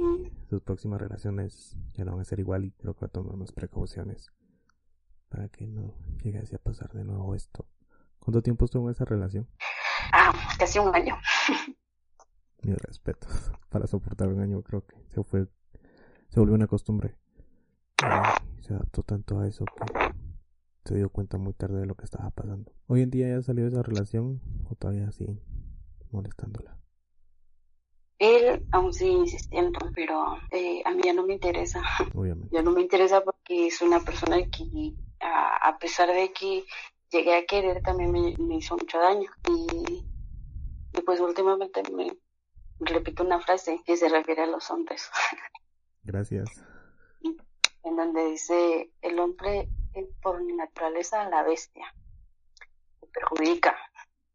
sus 0.49 0.61
próximas 0.61 0.99
relaciones 0.99 1.77
ya 1.93 2.03
no 2.03 2.11
van 2.11 2.21
a 2.21 2.25
ser 2.25 2.39
igual 2.39 2.65
y 2.65 2.71
creo 2.71 2.93
que 2.95 3.01
va 3.01 3.07
a 3.07 3.11
tomar 3.11 3.37
más 3.37 3.53
precauciones 3.53 4.33
para 5.29 5.47
que 5.47 5.67
no 5.67 5.93
llegase 6.23 6.55
a 6.57 6.59
pasar 6.59 6.91
de 6.91 7.05
nuevo 7.05 7.33
esto. 7.33 7.65
¿Cuánto 8.19 8.41
tiempo 8.41 8.65
estuvo 8.65 8.87
en 8.87 8.91
esa 8.91 9.05
relación? 9.05 9.47
Ah, 10.11 10.33
casi 10.59 10.79
un 10.79 10.93
año. 10.93 11.15
Mi 12.63 12.73
respeto. 12.73 13.27
Para 13.69 13.87
soportar 13.87 14.27
un 14.27 14.41
año 14.41 14.61
creo 14.63 14.85
que 14.85 14.95
se 15.13 15.23
fue, 15.23 15.47
se 16.29 16.39
volvió 16.39 16.55
una 16.55 16.67
costumbre. 16.67 17.15
Y 18.57 18.63
se 18.63 18.73
adaptó 18.73 19.03
tanto 19.03 19.39
a 19.39 19.47
eso 19.47 19.63
que 19.65 20.13
se 20.85 20.95
dio 20.95 21.09
cuenta 21.09 21.37
muy 21.37 21.53
tarde 21.53 21.79
de 21.79 21.85
lo 21.85 21.95
que 21.95 22.05
estaba 22.05 22.29
pasando. 22.31 22.73
Hoy 22.87 23.01
en 23.01 23.11
día 23.11 23.29
ya 23.29 23.41
salió 23.41 23.63
de 23.63 23.69
esa 23.69 23.83
relación 23.83 24.41
o 24.69 24.75
todavía 24.75 25.11
sigue 25.11 25.41
molestándola. 26.11 26.77
Él 28.19 28.65
aún 28.71 28.93
sigue 28.93 29.11
insistiendo, 29.11 29.79
pero 29.93 30.37
eh, 30.51 30.81
a 30.85 30.91
mí 30.91 31.01
ya 31.03 31.13
no 31.13 31.25
me 31.25 31.33
interesa. 31.33 31.81
Obviamente. 32.15 32.55
Ya 32.55 32.61
no 32.61 32.71
me 32.71 32.81
interesa 32.81 33.21
porque 33.21 33.67
es 33.67 33.81
una 33.81 33.99
persona 33.99 34.37
que, 34.49 34.93
a, 35.19 35.69
a 35.69 35.77
pesar 35.77 36.11
de 36.11 36.33
que 36.33 36.65
llegué 37.11 37.35
a 37.35 37.45
querer, 37.45 37.81
también 37.81 38.11
me, 38.11 38.35
me 38.37 38.55
hizo 38.55 38.75
mucho 38.75 38.99
daño. 38.99 39.29
Y, 39.49 40.03
y, 40.93 41.01
pues 41.01 41.19
últimamente 41.19 41.83
me 41.93 42.17
repito 42.79 43.23
una 43.23 43.39
frase 43.39 43.81
que 43.85 43.97
se 43.97 44.09
refiere 44.09 44.43
a 44.43 44.47
los 44.47 44.69
hombres. 44.71 45.09
Gracias. 46.03 46.49
En 47.83 47.95
donde 47.95 48.25
dice, 48.25 48.91
el 49.01 49.19
hombre 49.19 49.69
es 49.93 50.07
por 50.21 50.41
naturaleza 50.43 51.29
la 51.29 51.43
bestia. 51.43 51.93
Se 52.99 53.07
perjudica. 53.07 53.75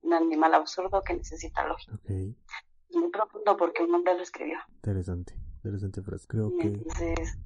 Un 0.02 0.12
animal 0.14 0.54
absurdo 0.54 1.02
que 1.02 1.14
necesita 1.14 1.66
lógica. 1.66 1.94
Okay. 2.02 2.36
Muy 2.94 3.10
profundo 3.10 3.56
porque 3.56 3.82
un 3.82 3.94
hombre 3.94 4.14
lo 4.14 4.22
escribió. 4.22 4.58
Interesante, 4.76 5.34
interesante 5.56 6.02
frase. 6.02 6.26
Creo 6.26 6.50
que 6.58 6.66
Entonces, 6.68 7.38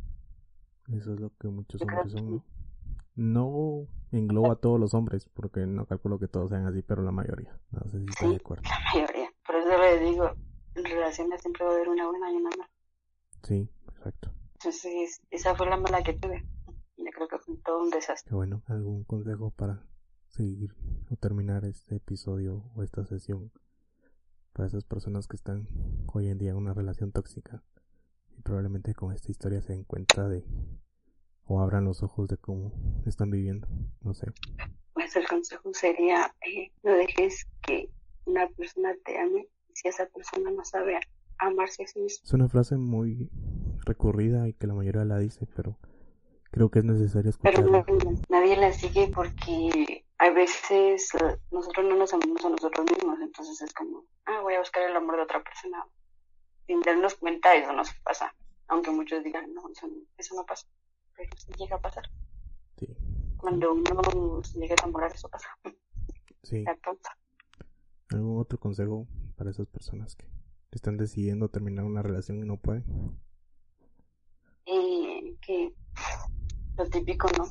eso 0.93 1.15
es 1.15 1.21
lo 1.21 1.31
que 1.39 1.49
muchos 1.49 1.81
hombres 1.83 2.13
son, 2.13 2.31
¿no? 2.37 2.45
No 3.15 3.87
engloba 4.13 4.53
a 4.53 4.57
todos 4.57 4.79
los 4.81 4.93
hombres, 4.95 5.29
porque 5.35 5.67
no 5.67 5.87
calculo 5.87 6.19
que 6.19 6.29
todos 6.29 6.51
sean 6.51 6.67
así, 6.67 6.83
pero 6.83 7.03
la 7.03 7.13
mayoría. 7.13 7.59
No 7.71 7.81
sé 7.91 7.99
si 8.01 8.05
está 8.07 8.25
Sí. 8.25 8.31
de 8.31 8.37
acuerdo. 8.37 8.63
la 8.65 8.93
mayoría. 9.01 9.31
Por 9.47 9.57
eso 9.57 9.69
le 9.69 9.99
digo, 10.01 10.31
en 10.75 10.85
relaciones 10.85 11.41
siempre 11.41 11.65
va 11.65 11.71
a 11.71 11.75
haber 11.75 11.89
una 11.89 12.07
buena 12.09 12.31
y 12.33 12.37
una 12.37 12.51
mala. 12.51 12.71
Sí, 13.43 13.69
exacto. 13.95 14.33
Entonces, 14.55 15.23
esa 15.31 15.55
fue 15.55 15.67
la 15.69 15.77
mala 15.77 16.03
que 16.03 16.15
tuve. 16.15 16.45
Yo 16.97 17.05
creo 17.15 17.29
que 17.29 17.39
fue 17.39 17.57
todo 17.65 17.83
un 17.83 17.91
desastre. 17.91 18.29
Qué 18.31 18.35
bueno. 18.35 18.63
¿Algún 18.67 19.05
consejo 19.05 19.51
para 19.51 19.83
seguir 20.29 20.75
o 21.11 21.17
terminar 21.17 21.65
este 21.65 21.97
episodio 21.97 22.71
o 22.75 22.83
esta 22.83 23.05
sesión 23.05 23.53
para 24.53 24.67
esas 24.69 24.85
personas 24.85 25.27
que 25.29 25.37
están 25.37 25.69
hoy 26.13 26.29
en 26.29 26.39
día 26.39 26.51
en 26.51 26.57
una 26.57 26.75
relación 26.75 27.13
tóxica 27.13 27.63
y 28.37 28.43
probablemente 28.43 28.95
con 28.95 29.13
esta 29.13 29.31
historia 29.31 29.61
se 29.63 29.73
den 29.73 29.85
cuenta 29.85 30.29
de 30.29 30.45
o 31.45 31.61
abran 31.61 31.85
los 31.85 32.03
ojos 32.03 32.29
de 32.29 32.37
cómo 32.39 32.73
están 33.07 33.31
viviendo? 33.31 33.69
No 34.03 34.15
sé. 34.15 34.27
Pues 34.95 35.15
el 35.15 35.27
consejo 35.29 35.73
sería, 35.73 36.35
eh, 36.45 36.73
no 36.83 36.93
dejes 36.95 37.47
que 37.63 37.89
una 38.25 38.49
persona 38.49 38.95
te 39.05 39.17
ame 39.19 39.47
si 39.73 39.87
esa 39.89 40.07
persona 40.07 40.51
no 40.51 40.65
sabe 40.65 40.99
amarse 41.39 41.85
a 41.85 41.87
sí 41.87 42.01
misma. 42.01 42.25
Es 42.25 42.33
una 42.33 42.49
frase 42.49 42.77
muy 42.77 43.31
recurrida 43.85 44.49
y 44.49 44.55
que 44.55 44.67
la 44.67 44.75
mayoría 44.75 45.05
la 45.05 45.19
dice, 45.19 45.47
pero 45.55 45.79
creo 46.51 46.71
que 46.71 46.81
es 46.81 46.85
necesario 46.85 47.31
Pero 47.43 47.59
escucharla. 47.61 47.85
no- 47.87 48.21
nadie 48.31 48.57
la 48.57 48.73
sigue 48.73 49.09
porque 49.15 50.05
a 50.19 50.31
veces 50.31 51.15
eh, 51.15 51.39
nosotros 51.51 51.87
no 51.87 51.97
nos 51.97 52.13
amamos 52.15 52.45
a 52.45 52.51
nosotros 52.51 52.87
mismos, 52.91 53.19
entonces 53.21 53.61
es 53.61 53.73
como, 53.75 54.05
ah, 54.25 54.41
voy 54.41 54.55
a 54.55 54.61
buscar 54.61 54.83
el 54.83 54.97
amor 54.97 55.17
de 55.17 55.23
otra 55.23 55.43
persona. 55.43 55.85
Sin 56.67 56.81
darnos 56.81 57.15
cuenta, 57.15 57.55
eso 57.55 57.73
nos 57.73 57.93
pasa. 58.03 58.35
Aunque 58.69 58.91
muchos 58.91 59.23
digan, 59.23 59.53
no, 59.55 59.69
eso 59.71 59.87
no, 59.87 60.03
eso 60.17 60.35
no 60.35 60.45
pasa. 60.45 60.67
Pero 61.17 61.31
sí 61.37 61.53
llega 61.59 61.77
a 61.77 61.81
pasar. 61.81 62.05
Sí, 62.79 62.89
Cuando 63.37 63.73
uno 63.73 64.43
llega 64.55 64.75
a 64.75 64.83
enamorar, 64.83 65.13
eso 65.13 65.29
pasa. 65.29 65.49
sí. 66.43 66.63
La 66.63 66.75
tonta. 66.77 67.17
¿Algún 68.11 68.41
otro 68.41 68.59
consejo 68.59 69.07
para 69.37 69.51
esas 69.51 69.67
personas 69.67 70.17
que 70.17 70.27
están 70.73 70.97
decidiendo 70.97 71.49
terminar 71.49 71.85
una 71.85 72.03
relación 72.03 72.39
y 72.39 72.47
no 72.47 72.57
pueden? 72.57 72.85
Y 74.65 75.37
que 75.41 75.73
lo 76.77 76.89
típico, 76.89 77.29
¿no? 77.39 77.45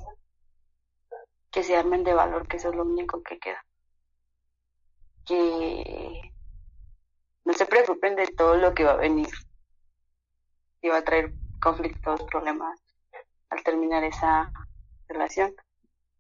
Que 1.56 1.64
se 1.64 1.78
armen 1.78 2.04
de 2.04 2.14
valor, 2.14 2.50
que 2.50 2.58
eso 2.58 2.68
es 2.70 2.76
lo 2.76 2.84
único 2.84 3.24
que 3.24 3.40
queda. 3.40 3.66
Que 5.26 6.34
no 7.46 7.54
se 7.54 7.66
preocupen 7.66 8.18
de 8.18 8.28
todo 8.28 8.58
lo 8.58 8.74
que 8.74 8.84
va 8.84 8.92
a 8.92 8.98
venir. 8.98 9.30
Y 10.82 10.90
va 10.90 10.98
a 10.98 11.06
traer 11.06 11.34
conflictos, 11.62 12.24
problemas 12.24 12.78
al 13.50 13.64
terminar 13.64 14.04
esa 14.04 14.52
relación. 15.08 15.56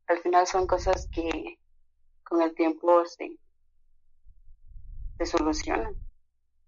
Al 0.08 0.20
final 0.20 0.48
son 0.48 0.68
cosas 0.68 1.10
que 1.12 1.60
con 2.24 2.42
el 2.42 2.56
tiempo 2.56 3.06
se, 3.06 3.38
se 5.18 5.26
solucionan. 5.26 5.94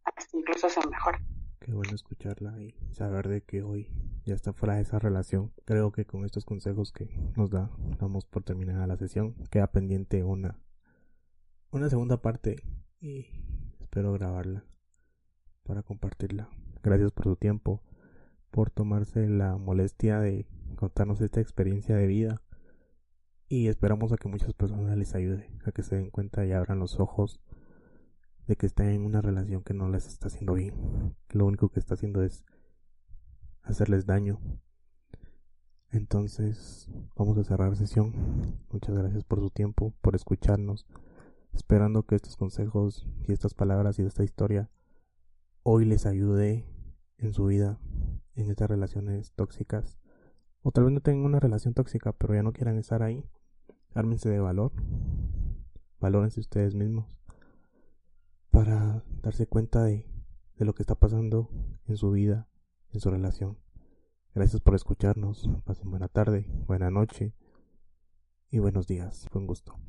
Hasta 0.03 0.37
incluso 0.37 0.67
se 0.67 0.85
mejoran. 0.85 1.36
Qué 1.67 1.73
bueno 1.73 1.93
escucharla 1.93 2.61
y 2.61 2.73
saber 2.93 3.27
de 3.27 3.41
que 3.41 3.61
hoy 3.61 3.89
ya 4.23 4.33
está 4.33 4.53
fuera 4.53 4.75
de 4.75 4.83
esa 4.83 4.99
relación. 4.99 5.51
Creo 5.65 5.91
que 5.91 6.05
con 6.05 6.23
estos 6.23 6.45
consejos 6.45 6.93
que 6.93 7.09
nos 7.35 7.49
da, 7.49 7.69
damos 7.99 8.25
por 8.25 8.43
terminada 8.43 8.87
la 8.87 8.95
sesión. 8.95 9.35
Queda 9.51 9.67
pendiente 9.67 10.23
una, 10.23 10.61
una 11.69 11.89
segunda 11.89 12.21
parte 12.21 12.63
y 13.01 13.25
espero 13.81 14.13
grabarla 14.13 14.63
para 15.63 15.83
compartirla. 15.83 16.49
Gracias 16.83 17.11
por 17.11 17.25
su 17.25 17.35
tiempo, 17.35 17.83
por 18.49 18.69
tomarse 18.69 19.27
la 19.27 19.57
molestia 19.57 20.21
de 20.21 20.47
contarnos 20.77 21.19
esta 21.19 21.41
experiencia 21.41 21.97
de 21.97 22.07
vida 22.07 22.41
y 23.49 23.67
esperamos 23.67 24.13
a 24.13 24.17
que 24.17 24.29
muchas 24.29 24.53
personas 24.53 24.97
les 24.97 25.15
ayude, 25.15 25.51
a 25.65 25.73
que 25.73 25.83
se 25.83 25.97
den 25.97 26.11
cuenta 26.11 26.45
y 26.45 26.53
abran 26.53 26.79
los 26.79 27.01
ojos 27.01 27.41
de 28.47 28.55
que 28.55 28.65
están 28.65 28.89
en 28.89 29.05
una 29.05 29.21
relación 29.21 29.61
que 29.61 29.73
no 29.73 29.89
les 29.89 30.07
está 30.07 30.27
haciendo 30.27 30.53
bien. 30.53 31.15
Lo 31.29 31.45
único 31.45 31.69
que 31.69 31.79
está 31.79 31.95
haciendo 31.95 32.23
es 32.23 32.45
hacerles 33.61 34.05
daño. 34.05 34.39
Entonces, 35.89 36.89
vamos 37.15 37.37
a 37.37 37.43
cerrar 37.43 37.75
sesión. 37.75 38.13
Muchas 38.71 38.95
gracias 38.95 39.25
por 39.25 39.39
su 39.39 39.49
tiempo, 39.49 39.93
por 40.01 40.15
escucharnos. 40.15 40.87
Esperando 41.53 42.03
que 42.03 42.15
estos 42.15 42.37
consejos 42.37 43.07
y 43.27 43.33
estas 43.33 43.53
palabras 43.53 43.99
y 43.99 44.03
esta 44.03 44.23
historia 44.23 44.69
hoy 45.63 45.85
les 45.85 46.05
ayude 46.05 46.65
en 47.17 47.33
su 47.33 47.45
vida, 47.45 47.79
en 48.35 48.49
estas 48.49 48.69
relaciones 48.69 49.33
tóxicas. 49.33 49.99
O 50.61 50.71
tal 50.71 50.85
vez 50.85 50.93
no 50.93 51.01
tengan 51.01 51.25
una 51.25 51.39
relación 51.39 51.73
tóxica, 51.73 52.13
pero 52.13 52.33
ya 52.33 52.43
no 52.43 52.53
quieran 52.53 52.77
estar 52.77 53.03
ahí. 53.03 53.25
Ármense 53.93 54.29
de 54.29 54.39
valor. 54.39 54.71
Valórense 55.99 56.39
ustedes 56.39 56.75
mismos 56.75 57.16
para 58.51 59.03
darse 59.21 59.47
cuenta 59.47 59.83
de, 59.83 60.05
de 60.57 60.65
lo 60.65 60.73
que 60.73 60.83
está 60.83 60.95
pasando 60.95 61.49
en 61.85 61.97
su 61.97 62.11
vida, 62.11 62.47
en 62.91 62.99
su 62.99 63.09
relación. 63.09 63.57
Gracias 64.33 64.61
por 64.61 64.75
escucharnos. 64.75 65.49
Pasen 65.65 65.89
buena 65.89 66.07
tarde, 66.07 66.47
buena 66.67 66.91
noche 66.91 67.33
y 68.49 68.59
buenos 68.59 68.87
días. 68.87 69.27
Fue 69.31 69.41
un 69.41 69.47
gusto. 69.47 69.77